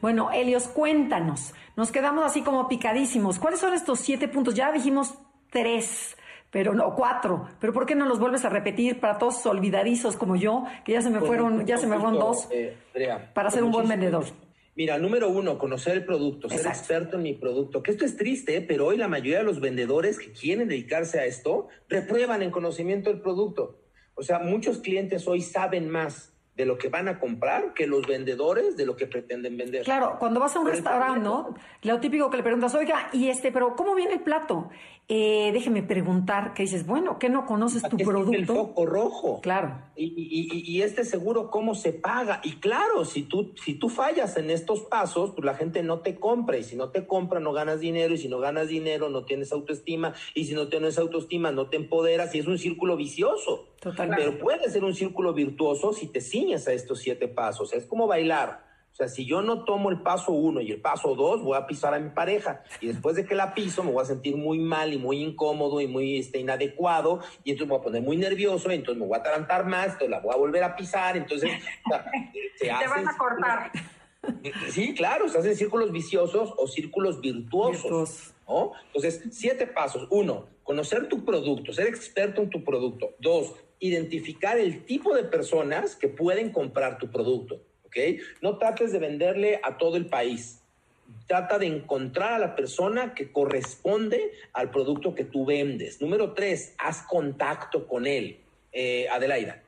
[0.02, 1.54] Bueno, Helios, cuéntanos.
[1.76, 3.38] Nos quedamos así como picadísimos.
[3.38, 4.54] ¿Cuáles son estos siete puntos?
[4.54, 5.14] Ya dijimos
[5.50, 6.16] tres
[6.50, 7.46] pero no cuatro.
[7.60, 11.02] Pero ¿por qué no los vuelves a repetir para todos olvidadizos como yo, que ya
[11.02, 12.74] se me fueron, ya se me fueron dos, eh,
[13.34, 14.24] para ser un buen vendedor?
[14.78, 17.82] Mira, número uno, conocer el producto, ser experto en mi producto.
[17.82, 21.24] Que esto es triste, pero hoy la mayoría de los vendedores que quieren dedicarse a
[21.24, 23.80] esto reprueban en conocimiento del producto.
[24.14, 28.06] O sea, muchos clientes hoy saben más de lo que van a comprar que los
[28.06, 29.82] vendedores de lo que pretenden vender.
[29.82, 31.56] Claro, cuando vas a un restaurante, ¿no?
[31.82, 34.70] Lo típico que le preguntas, oiga, y este, pero ¿cómo viene el plato?
[35.10, 38.36] Eh, déjeme preguntar, que dices, bueno, ¿qué no conoces tu producto?
[38.36, 39.40] El foco rojo.
[39.40, 39.80] Claro.
[39.96, 42.42] Y, y, y, este seguro, ¿cómo se paga?
[42.44, 46.16] Y claro, si tú, si tú fallas en estos pasos, pues la gente no te
[46.16, 46.58] compra.
[46.58, 48.12] Y si no te compra, no ganas dinero.
[48.12, 50.12] Y si no ganas dinero, no tienes autoestima.
[50.34, 52.34] Y si no tienes autoestima, no te empoderas.
[52.34, 53.68] Y es un círculo vicioso.
[53.80, 54.24] Totalmente.
[54.26, 57.72] Pero puede ser un círculo virtuoso si te ciñes a estos siete pasos.
[57.72, 58.67] Es como bailar
[58.98, 61.68] o sea, si yo no tomo el paso uno y el paso dos, voy a
[61.68, 62.64] pisar a mi pareja.
[62.80, 65.80] Y después de que la piso, me voy a sentir muy mal y muy incómodo
[65.80, 67.20] y muy este, inadecuado.
[67.44, 68.72] Y entonces me voy a poner muy nervioso.
[68.72, 69.84] Y entonces me voy a atarantar más.
[69.84, 71.16] Entonces la voy a volver a pisar.
[71.16, 71.48] Entonces.
[72.58, 73.70] te vas a cortar.
[74.70, 78.34] Sí, claro, se hacen círculos viciosos o círculos virtuosos.
[78.48, 78.72] ¿no?
[78.86, 80.08] Entonces, siete pasos.
[80.10, 83.14] Uno, conocer tu producto, ser experto en tu producto.
[83.20, 87.62] Dos, identificar el tipo de personas que pueden comprar tu producto.
[88.40, 90.60] No trates de venderle a todo el país.
[91.26, 96.00] Trata de encontrar a la persona que corresponde al producto que tú vendes.
[96.00, 98.40] Número tres, haz contacto con él.
[98.72, 99.62] Eh, Adelaida.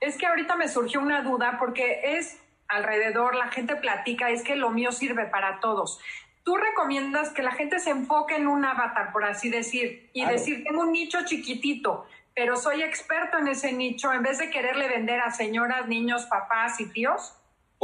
[0.00, 4.56] Es que ahorita me surgió una duda porque es alrededor, la gente platica, es que
[4.56, 6.00] lo mío sirve para todos.
[6.44, 10.62] ¿Tú recomiendas que la gente se enfoque en un avatar, por así decir, y decir,
[10.64, 15.20] tengo un nicho chiquitito, pero soy experto en ese nicho, en vez de quererle vender
[15.20, 17.34] a señoras, niños, papás y tíos?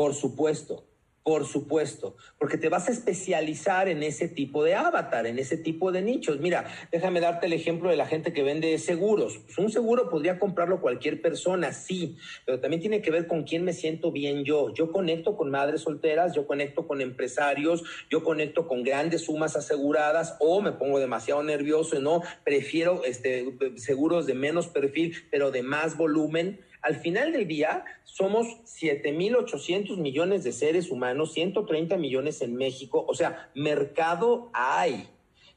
[0.00, 0.86] Por supuesto,
[1.22, 5.92] por supuesto, porque te vas a especializar en ese tipo de avatar, en ese tipo
[5.92, 6.40] de nichos.
[6.40, 9.36] Mira, déjame darte el ejemplo de la gente que vende seguros.
[9.44, 13.62] Pues un seguro podría comprarlo cualquier persona, sí, pero también tiene que ver con quién
[13.62, 14.72] me siento bien yo.
[14.72, 20.34] Yo conecto con madres solteras, yo conecto con empresarios, yo conecto con grandes sumas aseguradas
[20.40, 23.44] o me pongo demasiado nervioso, no, prefiero este,
[23.76, 30.44] seguros de menos perfil, pero de más volumen al final del día, somos 7.800 millones
[30.44, 35.08] de seres humanos, 130 millones en México, o sea, mercado hay.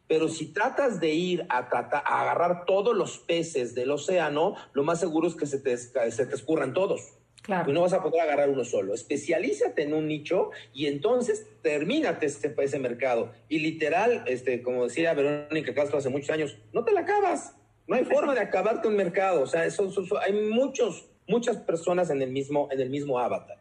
[0.07, 5.27] Pero si tratas de ir a, agarrar todos los peces del océano, lo más seguro
[5.27, 7.13] es que se te, se te escurran todos.
[7.43, 7.69] Claro.
[7.69, 8.93] Y no vas a poder agarrar uno solo.
[8.93, 13.31] Especialízate en un nicho y entonces termínate este, ese mercado.
[13.49, 17.55] Y literal, este, como decía Verónica Castro hace muchos años, no te la acabas.
[17.85, 19.41] No hay forma de acabarte un mercado.
[19.41, 23.57] O sea, eso, hay muchos muchas personas en el mismo, en el mismo avatar.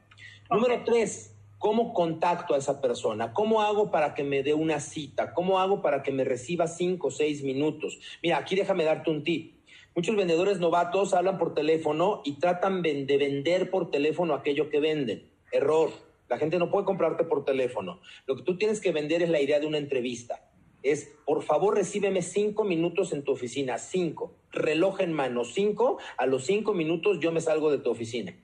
[0.50, 3.32] Número tres, ¿cómo contacto a esa persona?
[3.32, 5.32] ¿Cómo hago para que me dé una cita?
[5.32, 7.98] ¿Cómo hago para que me reciba cinco o seis minutos?
[8.22, 9.54] Mira, aquí déjame darte un tip.
[9.94, 15.30] Muchos vendedores novatos hablan por teléfono y tratan de vender por teléfono aquello que venden.
[15.50, 15.90] Error.
[16.28, 18.00] La gente no puede comprarte por teléfono.
[18.26, 20.40] Lo que tú tienes que vender es la idea de una entrevista
[20.82, 26.26] es, por favor, recíbeme cinco minutos en tu oficina, cinco, reloj en mano, cinco, a
[26.26, 28.34] los cinco minutos yo me salgo de tu oficina.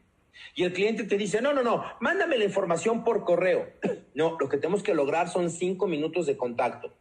[0.54, 3.68] Y el cliente te dice, no, no, no, mándame la información por correo.
[4.14, 6.92] No, lo que tenemos que lograr son cinco minutos de contacto.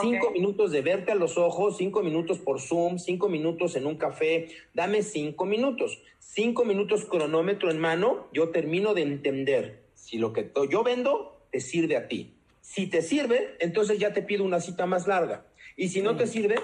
[0.00, 3.96] Cinco minutos de verte a los ojos, cinco minutos por Zoom, cinco minutos en un
[3.96, 4.48] café.
[4.74, 6.02] Dame cinco minutos.
[6.18, 11.60] Cinco minutos cronómetro en mano, yo termino de entender si lo que yo vendo te
[11.60, 12.34] sirve a ti.
[12.62, 15.44] Si te sirve, entonces ya te pido una cita más larga.
[15.76, 16.54] Y si no te sirve,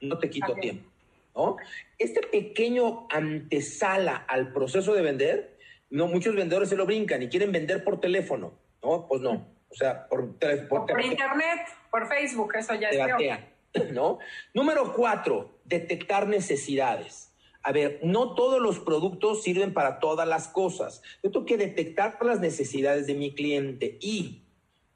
[0.00, 0.88] no te quito tiempo.
[1.34, 1.56] ¿no?
[1.98, 5.58] Este pequeño antesala al proceso de vender,
[5.90, 8.52] no, muchos vendedores se lo brincan y quieren vender por teléfono.
[8.82, 9.48] No, pues no.
[9.70, 10.36] O sea, por,
[10.68, 14.18] por, por internet, por Facebook, eso ya es ¿no?
[14.52, 17.32] Número cuatro, detectar necesidades.
[17.62, 21.02] A ver, no todos los productos sirven para todas las cosas.
[21.22, 24.39] Yo tengo que detectar las necesidades de mi cliente y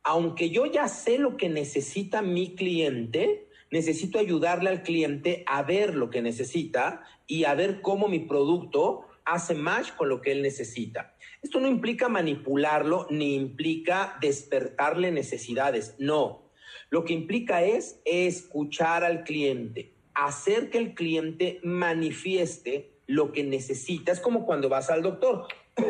[0.04, 5.94] aunque yo ya sé lo que necesita mi cliente, necesito ayudarle al cliente a ver
[5.94, 10.42] lo que necesita y a ver cómo mi producto hace match con lo que él
[10.42, 11.14] necesita.
[11.42, 16.50] Esto no implica manipularlo ni implica despertarle necesidades, no.
[16.90, 24.12] Lo que implica es escuchar al cliente, hacer que el cliente manifieste lo que necesita.
[24.12, 25.48] Es como cuando vas al doctor.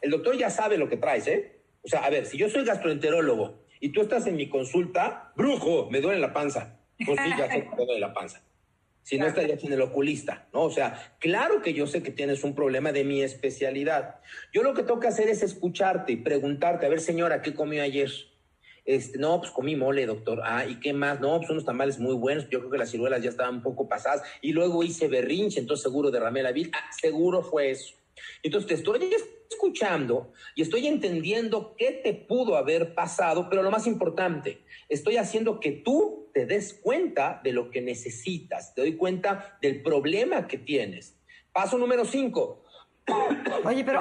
[0.00, 1.61] El doctor ya sabe lo que traes, ¿eh?
[1.82, 5.88] O sea, a ver, si yo soy gastroenterólogo y tú estás en mi consulta, brujo,
[5.90, 6.78] me duele la panza.
[7.04, 8.42] Pues sí, ya sé que me duele la panza.
[9.02, 10.62] Si no estarías en el oculista, ¿no?
[10.62, 14.20] O sea, claro que yo sé que tienes un problema de mi especialidad.
[14.52, 17.82] Yo lo que tengo que hacer es escucharte y preguntarte, a ver, señora, ¿qué comió
[17.82, 18.10] ayer?
[18.84, 20.40] Este, no, pues comí mole, doctor.
[20.44, 21.20] Ah, ¿y qué más?
[21.20, 22.48] No, pues unos tamales muy buenos.
[22.48, 24.22] Yo creo que las ciruelas ya estaban un poco pasadas.
[24.40, 26.70] Y luego hice berrinche, entonces seguro derramé la vida.
[26.72, 27.94] Ah, seguro fue eso.
[28.42, 29.10] Entonces te estoy
[29.50, 35.60] escuchando y estoy entendiendo qué te pudo haber pasado, pero lo más importante, estoy haciendo
[35.60, 40.58] que tú te des cuenta de lo que necesitas, te doy cuenta del problema que
[40.58, 41.16] tienes.
[41.52, 42.62] Paso número cinco,
[43.64, 44.00] Oye, pero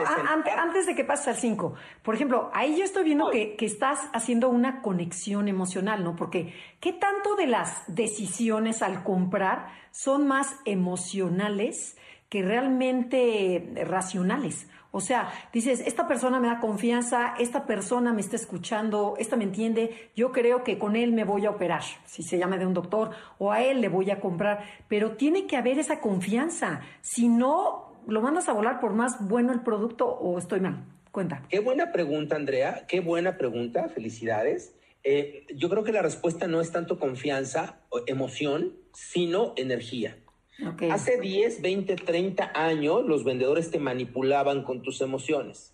[0.57, 3.99] antes de que pases al 5, por ejemplo, ahí yo estoy viendo que, que, estás
[4.13, 6.15] haciendo una conexión emocional, ¿no?
[6.15, 11.97] Porque, ¿qué tanto de las decisiones al comprar son más emocionales
[12.31, 14.67] que realmente racionales?
[14.91, 19.43] O sea, dices, esta persona me da confianza, esta persona me está escuchando, esta me
[19.43, 22.73] entiende, yo creo que con él me voy a operar, si se llama de un
[22.73, 27.27] doctor, o a él le voy a comprar, pero tiene que haber esa confianza, si
[27.27, 30.85] no, lo mandas a volar por más bueno el producto o estoy mal.
[31.11, 31.43] Cuenta.
[31.49, 34.73] Qué buena pregunta, Andrea, qué buena pregunta, felicidades.
[35.03, 40.15] Eh, yo creo que la respuesta no es tanto confianza emoción, sino energía.
[40.91, 45.73] Hace 10, 20, 30 años los vendedores te manipulaban con tus emociones.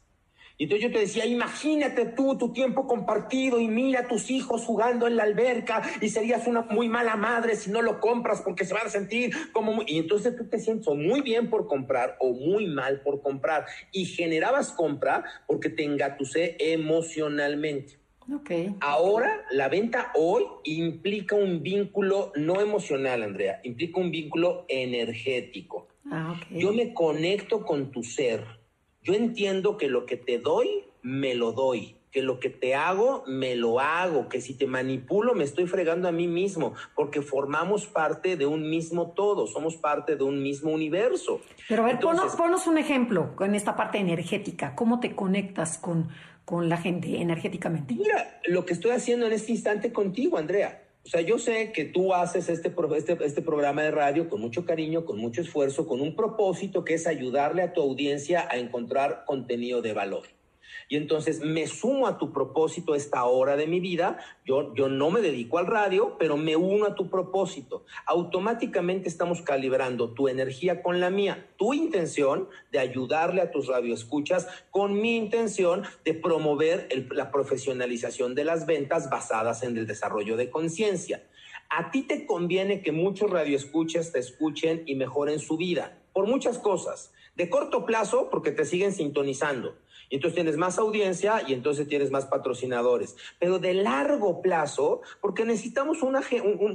[0.60, 5.06] Y entonces yo te decía, imagínate tú tu tiempo compartido y mira tus hijos jugando
[5.06, 8.74] en la alberca y serías una muy mala madre si no lo compras porque se
[8.74, 9.84] van a sentir como.
[9.86, 14.06] Y entonces tú te sientes muy bien por comprar o muy mal por comprar y
[14.06, 18.00] generabas compra porque te engatusé emocionalmente.
[18.82, 25.88] Ahora, la venta hoy implica un vínculo no emocional, Andrea, implica un vínculo energético.
[26.12, 28.46] Ah, Yo me conecto con tu ser.
[29.02, 31.96] Yo entiendo que lo que te doy, me lo doy.
[32.12, 34.28] Que lo que te hago, me lo hago.
[34.28, 36.74] Que si te manipulo, me estoy fregando a mí mismo.
[36.96, 39.48] Porque formamos parte de un mismo todo.
[39.48, 41.42] Somos parte de un mismo universo.
[41.68, 44.74] Pero a ver, ponos un ejemplo en esta parte energética.
[44.76, 46.10] ¿Cómo te conectas con,
[46.48, 47.94] con la gente energéticamente?
[47.94, 50.82] Mira, lo que estoy haciendo en este instante contigo, Andrea.
[51.04, 54.66] O sea, yo sé que tú haces este, este, este programa de radio con mucho
[54.66, 59.26] cariño, con mucho esfuerzo, con un propósito que es ayudarle a tu audiencia a encontrar
[59.26, 60.24] contenido de valor.
[60.90, 64.18] Y entonces me sumo a tu propósito esta hora de mi vida.
[64.46, 67.86] Yo, yo no me dedico al radio, pero me uno a tu propósito.
[68.06, 74.48] Automáticamente estamos calibrando tu energía con la mía, tu intención de ayudarle a tus radioescuchas
[74.72, 80.50] con mi intención de promover la profesionalización de las ventas basadas en el desarrollo de
[80.50, 81.24] conciencia.
[81.70, 86.58] A ti te conviene que muchos radioescuchas te escuchen y mejoren su vida por muchas
[86.58, 87.12] cosas.
[87.36, 89.76] De corto plazo, porque te siguen sintonizando
[90.10, 93.16] y entonces tienes más audiencia y entonces tienes más patrocinadores.
[93.40, 96.22] Pero de largo plazo, porque necesitamos una,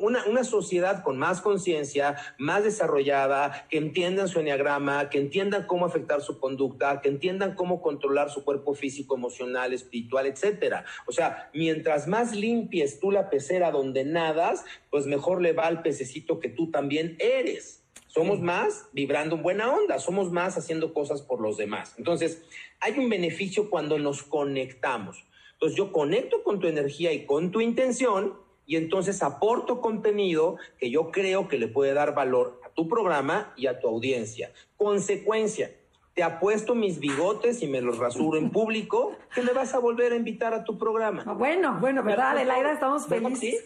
[0.01, 5.87] una, una sociedad con más conciencia, más desarrollada, que entiendan su enneagrama, que entiendan cómo
[5.87, 10.85] afectar su conducta, que entiendan cómo controlar su cuerpo físico, emocional, espiritual, etcétera.
[11.07, 15.83] O sea, mientras más limpies tú la pecera donde nadas, pues mejor le va al
[15.83, 17.83] pececito que tú también eres.
[18.07, 21.95] Somos más vibrando en buena onda, somos más haciendo cosas por los demás.
[21.97, 22.43] Entonces,
[22.83, 25.25] hay un beneficio cuando nos conectamos.
[25.53, 28.35] Entonces, yo conecto con tu energía y con tu intención
[28.67, 33.55] y entonces aporto contenido que yo creo que le puede dar valor a tu programa
[33.57, 34.53] y a tu audiencia.
[34.77, 35.71] Consecuencia,
[36.15, 40.13] te apuesto mis bigotes y me los rasuro en público, que me vas a volver
[40.13, 41.23] a invitar a tu programa.
[41.35, 42.73] Bueno, bueno, ¿verdad, Adelaida?
[42.73, 43.65] Estamos felices.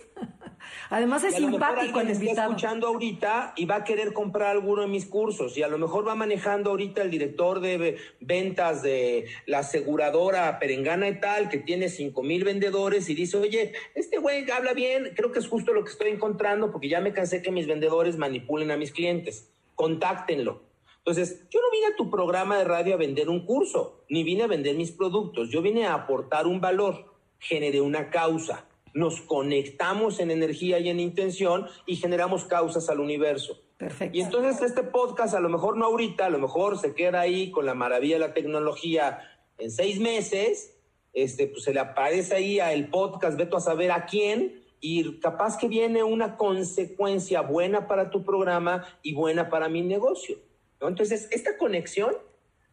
[0.90, 2.30] Además es simpático el invitado.
[2.30, 5.78] está escuchando ahorita y va a querer comprar alguno de mis cursos y a lo
[5.78, 11.58] mejor va manejando ahorita el director de ventas de la aseguradora Perengana y tal que
[11.58, 15.72] tiene cinco mil vendedores y dice, oye, este güey habla bien, creo que es justo
[15.72, 19.50] lo que estoy encontrando porque ya me cansé que mis vendedores manipulen a mis clientes.
[19.74, 20.62] Contáctenlo.
[20.98, 24.42] Entonces, yo no vine a tu programa de radio a vender un curso, ni vine
[24.42, 28.66] a vender mis productos, yo vine a aportar un valor, generé una causa
[28.96, 33.60] nos conectamos en energía y en intención y generamos causas al universo.
[33.76, 34.16] Perfecto.
[34.16, 37.50] Y entonces este podcast, a lo mejor no ahorita, a lo mejor se queda ahí
[37.50, 39.20] con la maravilla de la tecnología
[39.58, 40.78] en seis meses,
[41.12, 45.18] este, pues se le aparece ahí a el podcast, veto a saber a quién, y
[45.20, 50.38] capaz que viene una consecuencia buena para tu programa y buena para mi negocio.
[50.80, 50.88] ¿no?
[50.88, 52.16] Entonces, esta conexión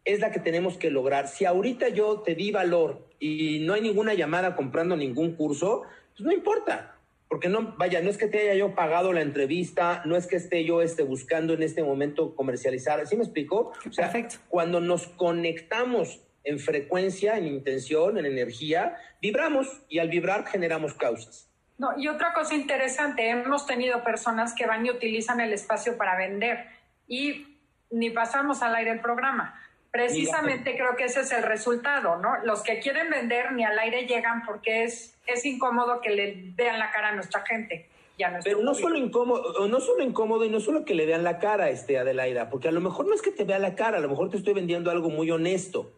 [0.06, 1.28] es la que tenemos que lograr.
[1.28, 5.82] Si ahorita yo te di valor y no hay ninguna llamada comprando ningún curso,
[6.16, 6.96] pues no importa,
[7.28, 10.36] porque no, vaya, no es que te haya yo pagado la entrevista, no es que
[10.36, 13.72] esté yo esté buscando en este momento comercializar, ¿sí me explico?
[13.88, 14.36] O sea, Perfecto.
[14.48, 21.50] cuando nos conectamos en frecuencia, en intención, en energía, vibramos y al vibrar generamos causas.
[21.78, 26.16] No, y otra cosa interesante, hemos tenido personas que van y utilizan el espacio para
[26.16, 26.66] vender
[27.08, 27.58] y
[27.90, 29.60] ni pasamos al aire el programa.
[29.94, 32.44] Precisamente creo que ese es el resultado, ¿no?
[32.44, 36.80] Los que quieren vender ni al aire llegan porque es, es incómodo que le vean
[36.80, 37.88] la cara a nuestra gente.
[38.18, 41.38] Ya Pero no solo incómodo, no solo incómodo y no solo que le vean la
[41.38, 44.00] cara, este Adelaida, porque a lo mejor no es que te vea la cara, a
[44.00, 45.92] lo mejor te estoy vendiendo algo muy honesto,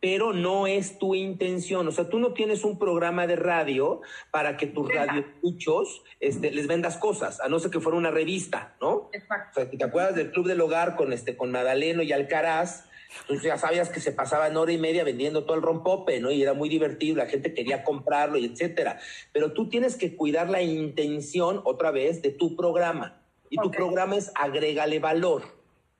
[0.00, 1.86] pero no es tu intención.
[1.86, 4.00] O sea, tú no tienes un programa de radio
[4.32, 8.74] para que tus radioescuchos este, les vendas cosas, a no ser que fuera una revista,
[8.80, 9.08] ¿no?
[9.12, 9.60] Exacto.
[9.60, 12.86] O sea, ¿te acuerdas del Club del Hogar con, este, con Madaleno y Alcaraz?
[13.22, 16.30] Entonces ya sabías que se pasaban hora y media vendiendo todo el rompope, ¿no?
[16.30, 18.98] Y era muy divertido, la gente quería comprarlo y etcétera.
[19.32, 23.22] Pero tú tienes que cuidar la intención otra vez de tu programa.
[23.48, 25.42] Y tu programa es agrégale valor.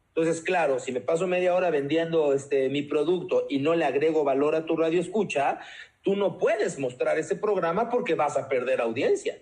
[0.08, 4.24] Entonces, claro, si me paso media hora vendiendo este, mi producto y no le agrego
[4.24, 5.60] valor a tu radio escucha,
[6.02, 9.36] tú no puedes mostrar ese programa porque vas a perder audiencia.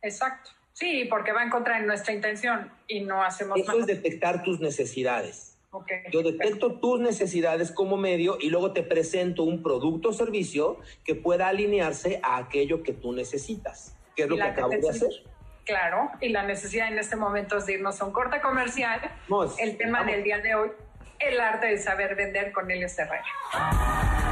[0.00, 0.50] Exacto.
[0.72, 4.60] Sí, porque va en contra de nuestra intención y no hacemos Eso es detectar tus
[4.60, 5.51] necesidades.
[6.10, 11.14] Yo detecto tus necesidades como medio y luego te presento un producto o servicio que
[11.14, 15.10] pueda alinearse a aquello que tú necesitas, que es lo que acabo de hacer.
[15.64, 19.00] Claro, y la necesidad en este momento es de irnos a un corte comercial.
[19.58, 20.70] el tema del día de hoy,
[21.20, 24.31] el arte de saber vender con Elio Herrera.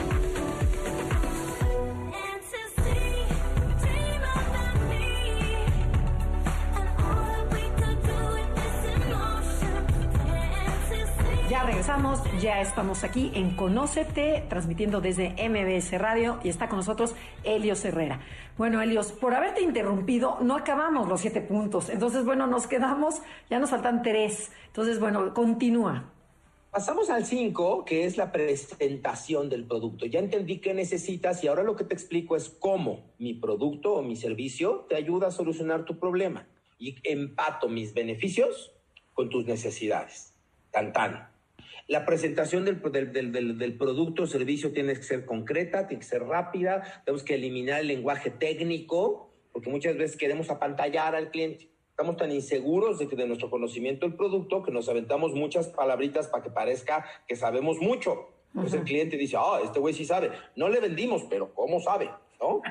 [12.39, 18.21] Ya estamos aquí en Conócete, transmitiendo desde MBS Radio y está con nosotros Helios Herrera.
[18.57, 21.89] Bueno, Helios, por haberte interrumpido, no acabamos los siete puntos.
[21.89, 24.53] Entonces, bueno, nos quedamos, ya nos faltan tres.
[24.67, 26.13] Entonces, bueno, continúa.
[26.71, 30.05] Pasamos al cinco, que es la presentación del producto.
[30.05, 34.01] Ya entendí qué necesitas y ahora lo que te explico es cómo mi producto o
[34.01, 36.47] mi servicio te ayuda a solucionar tu problema
[36.79, 38.71] y empato mis beneficios
[39.13, 40.33] con tus necesidades.
[40.71, 41.30] Tan.
[41.91, 42.81] La presentación del,
[43.11, 47.81] del, producto o servicio tiene que ser concreta, tiene que ser rápida, tenemos que eliminar
[47.81, 51.69] el lenguaje técnico, porque muchas veces queremos apantallar al cliente.
[51.89, 56.41] Estamos tan inseguros de, de nuestro conocimiento del producto que nos aventamos muchas palabritas para
[56.41, 58.29] que parezca que sabemos mucho.
[58.55, 60.31] Entonces el cliente dice, ah, este güey sí sabe.
[60.55, 62.09] No le vendimos, pero ¿cómo sabe?
[62.39, 62.61] ¿No?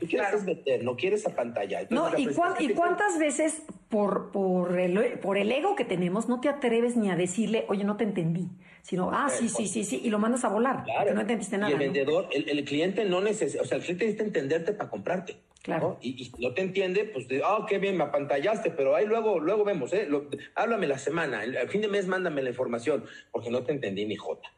[0.00, 1.86] Tú quieres meter, no quieres apantallar.
[1.90, 2.28] no, ¿y,
[2.60, 7.10] ¿y cuántas veces por, por, el, por el ego que tenemos no te atreves ni
[7.10, 8.48] a decirle, oye, no te entendí?
[8.82, 11.12] Sino, ah, sí, sí, sí, sí, y lo mandas a volar, claro.
[11.12, 11.70] no entendiste nada.
[11.70, 15.38] Y el vendedor, el, cliente no necesita, o sea, el cliente necesita entenderte para comprarte.
[15.62, 15.98] Claro.
[16.00, 19.64] Y, y, no te entiende, pues, ah, qué bien, me apantallaste, pero ahí luego, luego
[19.64, 20.08] vemos, ¿eh?
[20.54, 24.14] háblame la semana, al fin de mes mándame la información, porque no te entendí ni
[24.14, 24.48] jota.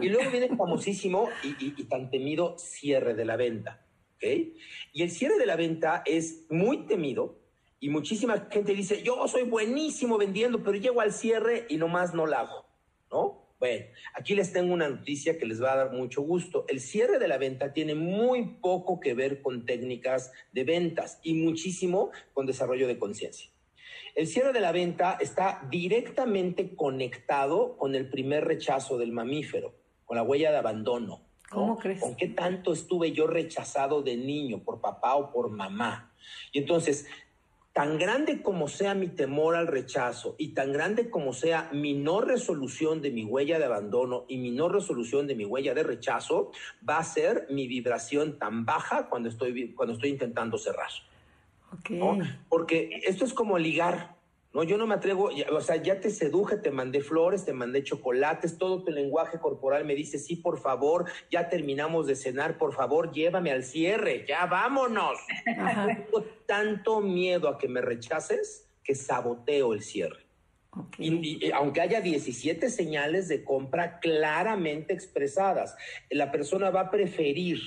[0.00, 3.85] Y luego viene el famosísimo y, y tan temido cierre de la venta.
[4.20, 7.38] Y el cierre de la venta es muy temido
[7.80, 12.26] y muchísima gente dice, yo soy buenísimo vendiendo, pero llego al cierre y nomás no
[12.26, 12.66] lo hago,
[13.10, 13.46] ¿no?
[13.58, 16.66] Bueno, aquí les tengo una noticia que les va a dar mucho gusto.
[16.68, 21.34] El cierre de la venta tiene muy poco que ver con técnicas de ventas y
[21.34, 23.50] muchísimo con desarrollo de conciencia.
[24.14, 30.16] El cierre de la venta está directamente conectado con el primer rechazo del mamífero, con
[30.16, 31.25] la huella de abandono.
[31.50, 32.00] ¿Cómo crees?
[32.00, 36.12] ¿Con qué tanto estuve yo rechazado de niño por papá o por mamá?
[36.52, 37.06] Y entonces,
[37.72, 42.22] tan grande como sea mi temor al rechazo y tan grande como sea mi no
[42.22, 46.52] resolución de mi huella de abandono y mi no resolución de mi huella de rechazo,
[46.88, 50.88] va a ser mi vibración tan baja cuando estoy, cuando estoy intentando cerrar.
[51.78, 52.00] Okay.
[52.48, 54.15] Porque esto es como ligar.
[54.56, 57.84] No, yo no me atrevo, o sea, ya te seduje, te mandé flores, te mandé
[57.84, 62.72] chocolates, todo tu lenguaje corporal me dice, sí, por favor, ya terminamos de cenar, por
[62.72, 65.18] favor, llévame al cierre, ya vámonos.
[65.44, 70.24] Tengo tanto miedo a que me rechaces que saboteo el cierre.
[70.98, 75.76] Y, aunque haya 17 señales de compra claramente expresadas,
[76.08, 77.60] la persona va a preferir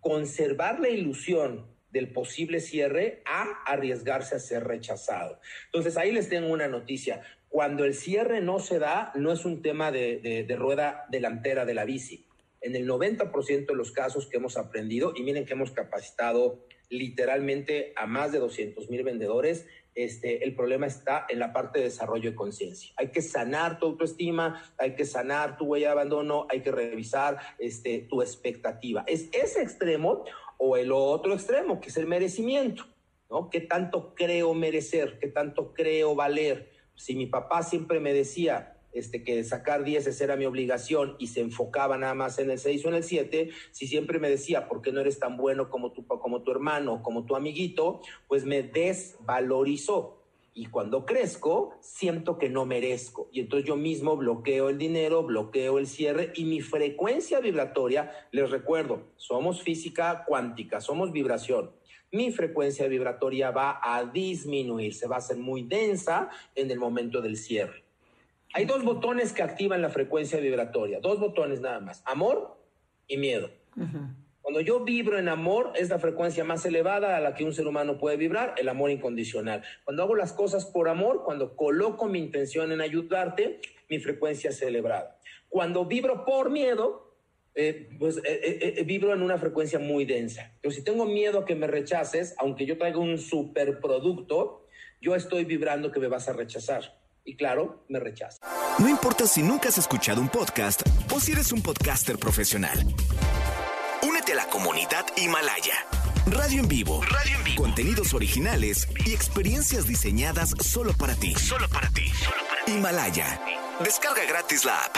[0.00, 5.40] conservar la ilusión del posible cierre a arriesgarse a ser rechazado.
[5.66, 7.22] Entonces ahí les tengo una noticia.
[7.48, 11.84] Cuando el cierre no se da, no es un tema de, rueda delantera de la
[11.84, 12.26] bici.
[12.60, 17.92] En el 90% de los casos que hemos aprendido, y miren que hemos capacitado literalmente
[17.96, 22.30] a más de 200 mil vendedores, este, el problema está en la parte de desarrollo
[22.30, 22.92] de conciencia.
[22.96, 27.38] Hay que sanar tu autoestima, hay que sanar tu huella de abandono, hay que revisar
[27.58, 29.04] este, tu expectativa.
[29.06, 30.24] Es ese extremo
[30.62, 32.84] o el otro extremo, que es el merecimiento,
[33.30, 33.48] ¿no?
[33.48, 35.18] ¿Qué tanto creo merecer?
[35.18, 36.70] ¿Qué tanto creo valer?
[36.94, 41.40] Si mi papá siempre me decía este, que sacar 10 era mi obligación y se
[41.40, 44.82] enfocaba nada más en el 6 o en el 7, si siempre me decía, ¿por
[44.82, 48.02] qué no eres tan bueno como tu, como tu hermano, como tu amiguito?
[48.28, 50.19] Pues me desvalorizó.
[50.52, 53.28] Y cuando crezco, siento que no merezco.
[53.32, 58.50] Y entonces yo mismo bloqueo el dinero, bloqueo el cierre y mi frecuencia vibratoria, les
[58.50, 61.70] recuerdo, somos física cuántica, somos vibración.
[62.12, 67.20] Mi frecuencia vibratoria va a disminuir, se va a hacer muy densa en el momento
[67.20, 67.84] del cierre.
[68.52, 72.58] Hay dos botones que activan la frecuencia vibratoria, dos botones nada más, amor
[73.06, 73.50] y miedo.
[74.50, 77.68] Cuando yo vibro en amor, es la frecuencia más elevada a la que un ser
[77.68, 79.62] humano puede vibrar, el amor incondicional.
[79.84, 84.60] Cuando hago las cosas por amor, cuando coloco mi intención en ayudarte, mi frecuencia es
[84.60, 85.20] elevada.
[85.48, 87.14] Cuando vibro por miedo,
[87.54, 90.52] eh, pues eh, eh, vibro en una frecuencia muy densa.
[90.60, 94.66] Pero si tengo miedo a que me rechaces, aunque yo traiga un superproducto,
[95.00, 96.98] yo estoy vibrando que me vas a rechazar.
[97.22, 98.40] Y claro, me rechazas.
[98.80, 100.82] No importa si nunca has escuchado un podcast
[101.14, 102.84] o si eres un podcaster profesional
[104.50, 105.86] comunidad Himalaya.
[106.26, 107.00] Radio en vivo.
[107.02, 107.62] Radio en vivo.
[107.62, 111.34] Contenidos originales y experiencias diseñadas solo para ti.
[111.34, 112.10] Solo para ti.
[112.66, 113.40] Himalaya.
[113.82, 114.96] Descarga gratis la app.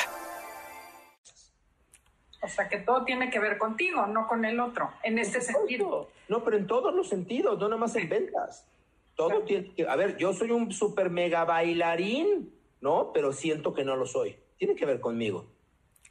[2.40, 6.08] O sea que todo tiene que ver contigo, no con el otro, en este sentido.
[6.28, 8.66] No, pero en todos los sentidos, no nada más en ventas.
[9.14, 9.86] Todo tiene que.
[9.86, 13.12] A ver, yo soy un super mega bailarín, ¿no?
[13.12, 14.36] Pero siento que no lo soy.
[14.56, 15.46] Tiene que ver conmigo.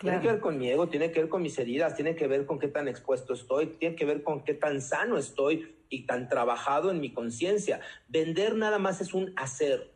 [0.01, 2.45] Tiene que ver con mi ego, tiene que ver con mis heridas, tiene que ver
[2.45, 6.27] con qué tan expuesto estoy, tiene que ver con qué tan sano estoy y tan
[6.27, 7.81] trabajado en mi conciencia.
[8.07, 9.91] Vender nada más es un hacer.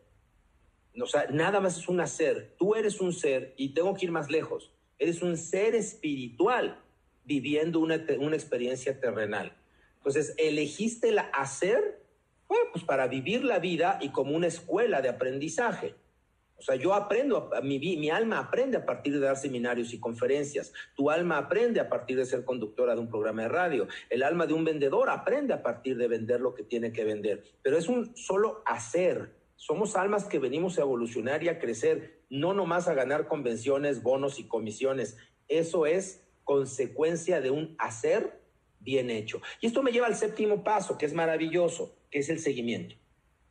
[1.02, 2.54] O sea, nada más es un hacer.
[2.58, 4.72] Tú eres un ser y tengo que ir más lejos.
[5.00, 6.80] Eres un ser espiritual
[7.24, 9.54] viviendo una, una experiencia terrenal.
[9.98, 12.06] Entonces, elegiste el hacer
[12.72, 15.96] pues para vivir la vida y como una escuela de aprendizaje.
[16.58, 20.72] O sea, yo aprendo, mi, alma aprende a partir de dar seminarios y conferencias.
[20.96, 23.88] Tu alma aprende a partir de ser conductora de un programa de radio.
[24.10, 27.44] El alma de un vendedor aprende a partir de vender lo que tiene que vender.
[27.62, 29.36] Pero es un solo hacer.
[29.58, 34.40] Somos almas que venimos a evolucionar y a crecer, no nomás a ganar convenciones, bonos
[34.40, 35.18] y comisiones.
[35.48, 38.40] Eso es consecuencia de un hacer
[38.80, 39.42] bien hecho.
[39.60, 42.96] Y esto me lleva al séptimo paso, que es maravilloso, que es el seguimiento.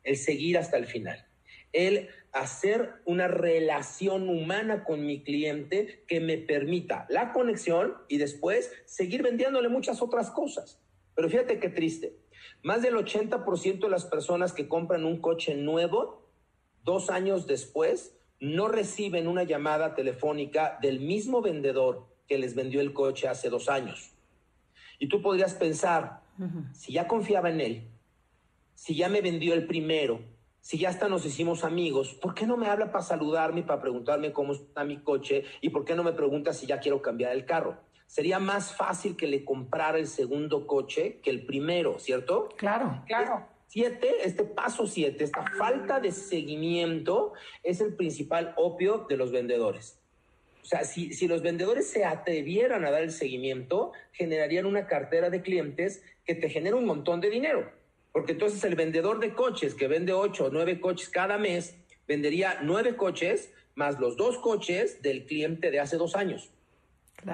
[0.03, 1.27] El seguir hasta el final.
[1.71, 8.73] El hacer una relación humana con mi cliente que me permita la conexión y después
[8.85, 10.81] seguir vendiéndole muchas otras cosas.
[11.15, 12.17] Pero fíjate qué triste.
[12.61, 16.27] Más del 80% de las personas que compran un coche nuevo,
[16.83, 22.91] dos años después, no reciben una llamada telefónica del mismo vendedor que les vendió el
[22.91, 24.11] coche hace dos años.
[24.99, 26.21] Y tú podrías pensar,
[26.73, 27.87] si ya confiaba en él,
[28.73, 30.19] si ya me vendió el primero,
[30.65, 33.79] si ya hasta nos hicimos amigos, ¿por qué no me habla para saludarme y para
[33.79, 35.43] preguntarme cómo está mi coche?
[35.61, 37.77] ¿Y por qué no me pregunta si ya quiero cambiar el carro?
[38.07, 42.49] Sería más fácil que le comprara el segundo coche que el primero, ¿cierto?
[42.57, 43.47] Claro, claro.
[43.67, 49.99] Siete, este paso siete, esta falta de seguimiento es el principal opio de los vendedores.
[50.63, 55.29] O sea, si, si los vendedores se atrevieran a dar el seguimiento, generarían una cartera
[55.29, 57.71] de clientes que te genera un montón de dinero.
[58.15, 61.75] Porque entonces el vendedor de coches que vende ocho o nueve coches cada mes,
[62.07, 66.49] vendería nueve coches más los dos coches del cliente de hace dos años.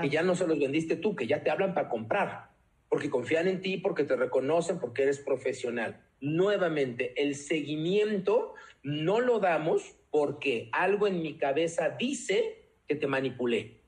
[0.02, 2.50] Que ya no se los vendiste tú, que ya te hablan para comprar.
[2.90, 6.02] Porque confían en ti, porque te reconocen, porque eres profesional.
[6.20, 13.81] Nuevamente, el seguimiento no lo damos porque algo en mi cabeza dice que te manipulé.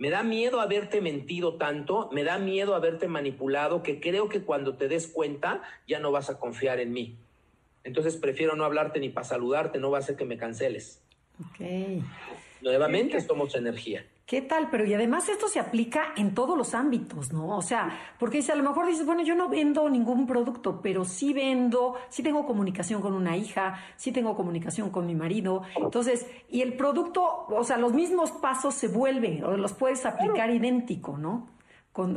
[0.00, 4.74] Me da miedo haberte mentido tanto, me da miedo haberte manipulado, que creo que cuando
[4.74, 7.18] te des cuenta ya no vas a confiar en mí.
[7.84, 11.02] Entonces prefiero no hablarte ni para saludarte, no va a ser que me canceles.
[11.38, 12.02] Ok.
[12.62, 14.06] Nuevamente somos energía.
[14.30, 14.68] ¿Qué tal?
[14.70, 17.56] Pero y además esto se aplica en todos los ámbitos, ¿no?
[17.56, 21.04] O sea, porque dice, a lo mejor dices, bueno, yo no vendo ningún producto, pero
[21.04, 25.62] sí vendo, sí tengo comunicación con una hija, sí tengo comunicación con mi marido.
[25.74, 30.48] Entonces, y el producto, o sea, los mismos pasos se vuelven, o los puedes aplicar
[30.50, 31.48] idéntico, ¿no?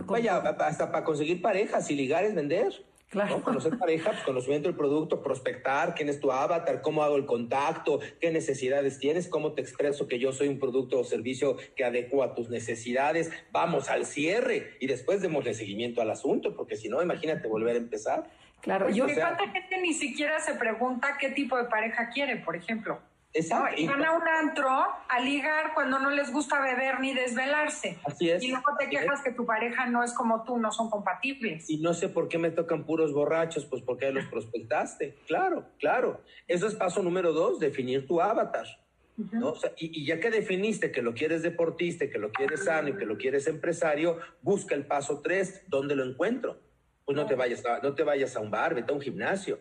[0.05, 2.85] Vaya, hasta para conseguir parejas y ligar es vender.
[3.13, 3.43] Claro.
[3.43, 7.99] Conocer pareja, pues, conocimiento del producto, prospectar, quién es tu avatar, cómo hago el contacto,
[8.19, 12.25] qué necesidades tienes, cómo te expreso que yo soy un producto o servicio que adecua
[12.25, 13.31] a tus necesidades.
[13.51, 17.79] Vamos al cierre y después démosle seguimiento al asunto, porque si no, imagínate volver a
[17.79, 18.31] empezar.
[18.61, 19.05] Claro, yo.
[19.05, 22.99] ¿Cuánta gente ni siquiera se pregunta qué tipo de pareja quiere, por ejemplo?
[23.33, 23.81] Exacto.
[23.81, 27.97] Y van a un antro a ligar cuando no les gusta beber ni desvelarse.
[28.05, 28.43] Así es.
[28.43, 31.69] Y luego te quejas que tu pareja no es como tú, no son compatibles.
[31.69, 35.17] Y no sé por qué me tocan puros borrachos, pues porque los prospectaste.
[35.27, 36.21] Claro, claro.
[36.47, 38.67] Eso es paso número dos, definir tu avatar.
[39.15, 39.53] ¿no?
[39.77, 43.05] y, y, ya que definiste que lo quieres deportista, que lo quieres sano y que
[43.05, 46.59] lo quieres empresario, busca el paso tres, ¿dónde lo encuentro?
[47.05, 49.59] Pues no te vayas a, no te vayas a un bar, vete a un gimnasio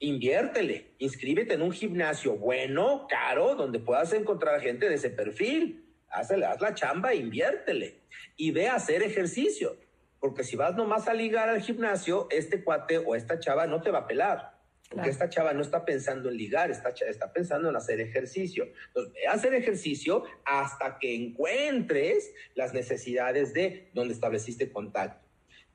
[0.00, 5.86] inviértele, inscríbete en un gimnasio bueno, caro, donde puedas encontrar gente de ese perfil.
[6.08, 8.00] Haz, haz la chamba, inviértele
[8.36, 9.76] y ve a hacer ejercicio.
[10.18, 13.90] Porque si vas nomás a ligar al gimnasio, este cuate o esta chava no te
[13.90, 14.58] va a pelar.
[14.90, 18.66] Porque esta chava no está pensando en ligar, está, está pensando en hacer ejercicio.
[18.88, 25.29] Entonces, ve a hacer ejercicio hasta que encuentres las necesidades de donde estableciste contacto.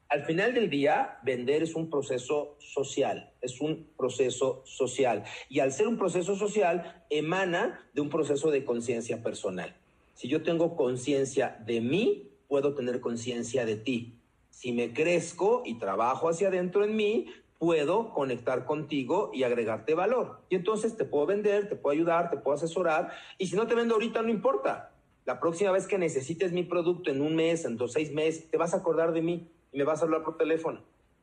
[0.08, 5.24] Al final del día, vender es un proceso social, es un proceso social.
[5.49, 9.76] Y al ser un proceso social, emana de un proceso de conciencia personal.
[10.14, 14.20] Si yo tengo conciencia de mí, puedo tener conciencia de ti.
[14.51, 17.28] Si me crezco y trabajo hacia adentro en mí,
[17.58, 20.41] puedo conectar contigo y agregarte valor.
[20.49, 23.12] Y entonces te puedo vender, te puedo ayudar, te puedo asesorar.
[23.39, 24.91] Y si no te vendo ahorita, no importa.
[25.26, 28.58] La próxima vez que necesites mi producto en un mes, en dos, seis meses, te
[28.58, 30.82] vas a acordar de mí y me vas a hablar por teléfono.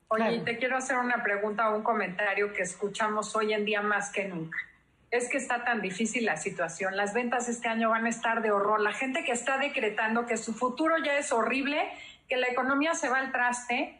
[0.09, 4.13] Oye, te quiero hacer una pregunta o un comentario que escuchamos hoy en día más
[4.13, 4.59] que nunca.
[5.11, 6.95] Es que está tan difícil la situación.
[6.95, 8.81] Las ventas este año van a estar de horror.
[8.81, 11.91] La gente que está decretando que su futuro ya es horrible,
[12.29, 13.99] que la economía se va al traste,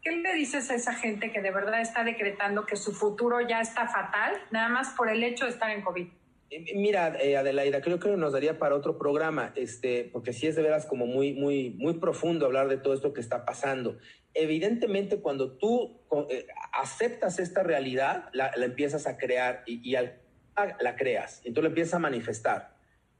[0.00, 3.60] ¿qué le dices a esa gente que de verdad está decretando que su futuro ya
[3.60, 6.06] está fatal, nada más por el hecho de estar en COVID?
[6.50, 10.56] Eh, mira, eh, Adelaida, creo que nos daría para otro programa, este, porque sí es
[10.56, 13.98] de veras como muy, muy, muy profundo hablar de todo esto que está pasando.
[14.32, 20.20] Evidentemente, cuando tú eh, aceptas esta realidad, la, empiezas a crear y, al,
[20.80, 22.76] la creas, entonces la empiezas a manifestar.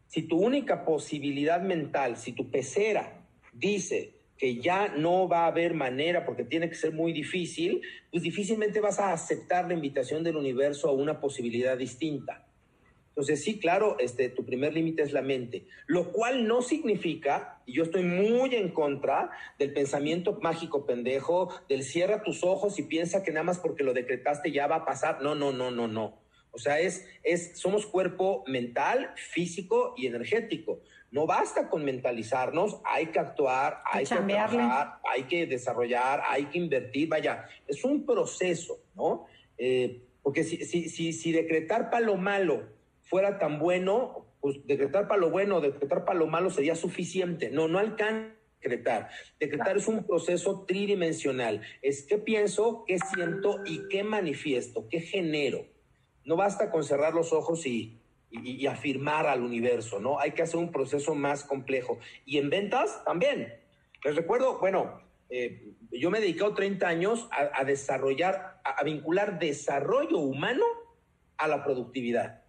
[0.06, 5.74] Si tu única posibilidad mental, si tu pecera dice que ya no va a haber
[5.74, 10.36] manera porque tiene que ser muy difícil, pues difícilmente vas a aceptar la invitación del
[10.36, 12.47] universo a una posibilidad distinta.
[13.18, 17.72] Entonces, sí, claro, este, tu primer límite es la mente, lo cual no significa, y
[17.72, 23.24] yo estoy muy en contra del pensamiento mágico pendejo, del cierra tus ojos y piensa
[23.24, 25.20] que nada más porque lo decretaste ya va a pasar.
[25.20, 26.20] No, no, no, no, no.
[26.52, 30.78] O sea, es, es, somos cuerpo mental, físico y energético.
[31.10, 36.58] No basta con mentalizarnos, hay que actuar, hay que trabajar, hay que desarrollar, hay que
[36.58, 37.08] invertir.
[37.08, 39.26] Vaya, es un proceso, ¿no?
[39.56, 42.77] Eh, porque si, si, si, si decretar para lo malo
[43.08, 47.50] fuera tan bueno, pues decretar para lo bueno, decretar para lo malo sería suficiente.
[47.50, 49.08] No, no alcanza decretar.
[49.38, 51.62] Decretar es un proceso tridimensional.
[51.82, 55.66] Es qué pienso, qué siento y qué manifiesto, qué genero.
[56.24, 58.00] No basta con cerrar los ojos y,
[58.30, 60.18] y, afirmar al universo, ¿no?
[60.18, 61.98] Hay que hacer un proceso más complejo.
[62.26, 63.54] Y en ventas también.
[64.04, 65.00] Les recuerdo, bueno,
[65.30, 70.64] eh, yo me he dedicado 30 años a, desarrollar, a vincular desarrollo humano
[71.36, 72.42] a la productividad.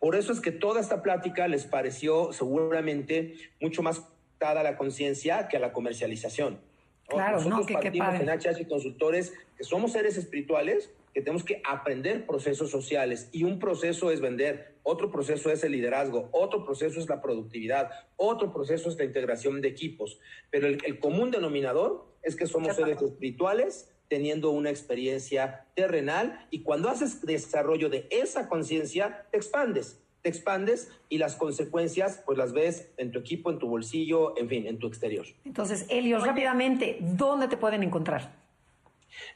[0.00, 4.02] Por eso es que toda esta plática les pareció seguramente mucho más
[4.40, 6.58] dada a la conciencia que a la comercialización.
[7.06, 11.60] Claro, Nosotros no, que, partimos en HH Consultores que somos seres espirituales que tenemos que
[11.68, 17.00] aprender procesos sociales y un proceso es vender, otro proceso es el liderazgo, otro proceso
[17.00, 20.20] es la productividad, otro proceso es la integración de equipos,
[20.50, 26.62] pero el, el común denominador es que somos seres espirituales teniendo una experiencia terrenal y
[26.62, 32.52] cuando haces desarrollo de esa conciencia, te expandes, te expandes y las consecuencias pues las
[32.52, 35.24] ves en tu equipo, en tu bolsillo, en fin, en tu exterior.
[35.44, 38.40] Entonces, Helios, rápidamente, ¿dónde te pueden encontrar?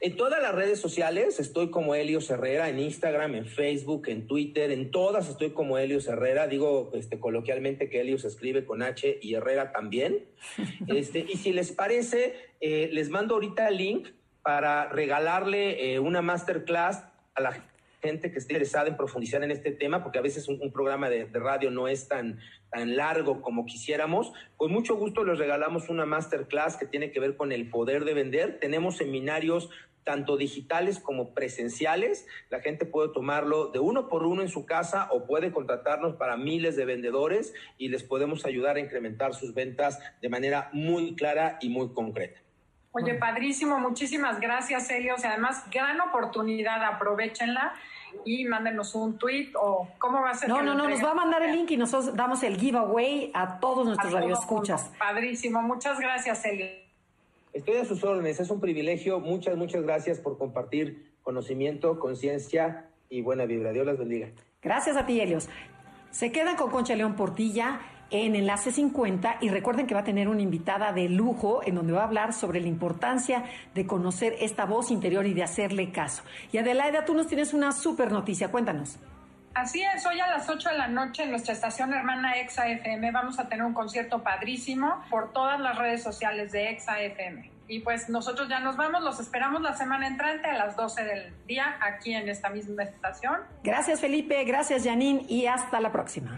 [0.01, 4.71] En todas las redes sociales estoy como Helios Herrera, en Instagram, en Facebook, en Twitter,
[4.71, 6.47] en todas estoy como Helios Herrera.
[6.47, 10.25] Digo este, coloquialmente que Helios escribe con H y Herrera también.
[10.87, 14.07] Este, y si les parece, eh, les mando ahorita el link
[14.45, 17.57] para regalarle eh, una masterclass a la
[18.03, 21.25] gente que esté interesada en profundizar en este tema, porque a veces un, programa de,
[21.33, 22.37] radio no es tan,
[22.69, 24.33] tan largo como quisiéramos.
[24.55, 28.13] Con mucho gusto les regalamos una masterclass que tiene que ver con el poder de
[28.13, 28.59] vender.
[28.59, 29.71] Tenemos seminarios
[30.03, 32.27] tanto digitales como presenciales.
[32.51, 36.37] La gente puede tomarlo de uno por uno en su casa o puede contratarnos para
[36.37, 41.57] miles de vendedores y les podemos ayudar a incrementar sus ventas de manera muy clara
[41.61, 42.44] y muy concreta.
[42.97, 45.21] Oye, padrísimo, muchísimas gracias, Helios.
[45.21, 47.73] Y además, gran oportunidad, aprovechenla
[48.23, 50.47] y mándenos un tweet o cómo va a ser.
[50.47, 53.59] No, no, no, nos va a mandar el link y nosotros damos el giveaway a
[53.59, 54.91] todos nuestros radioescuchas.
[54.97, 56.69] Padrísimo, muchas gracias, Helios.
[57.51, 59.19] Estoy a sus órdenes, es un privilegio.
[59.19, 63.73] Muchas, muchas gracias por compartir conocimiento, conciencia y buena vibra.
[63.73, 64.29] Dios las bendiga.
[64.61, 65.49] Gracias a ti, Helios.
[66.11, 67.81] Se quedan con Concha León Portilla
[68.11, 71.93] en Enlace 50 y recuerden que va a tener una invitada de lujo en donde
[71.93, 73.43] va a hablar sobre la importancia
[73.73, 76.23] de conocer esta voz interior y de hacerle caso.
[76.51, 78.97] Y Adelaida, tú nos tienes una super noticia, cuéntanos.
[79.55, 83.09] Así es, hoy a las 8 de la noche en nuestra estación hermana Exa FM
[83.11, 87.51] vamos a tener un concierto padrísimo por todas las redes sociales de Exa FM.
[87.69, 91.33] Y pues nosotros ya nos vamos, los esperamos la semana entrante a las 12 del
[91.47, 93.39] día aquí en esta misma estación.
[93.63, 96.37] Gracias Felipe, gracias Janine y hasta la próxima.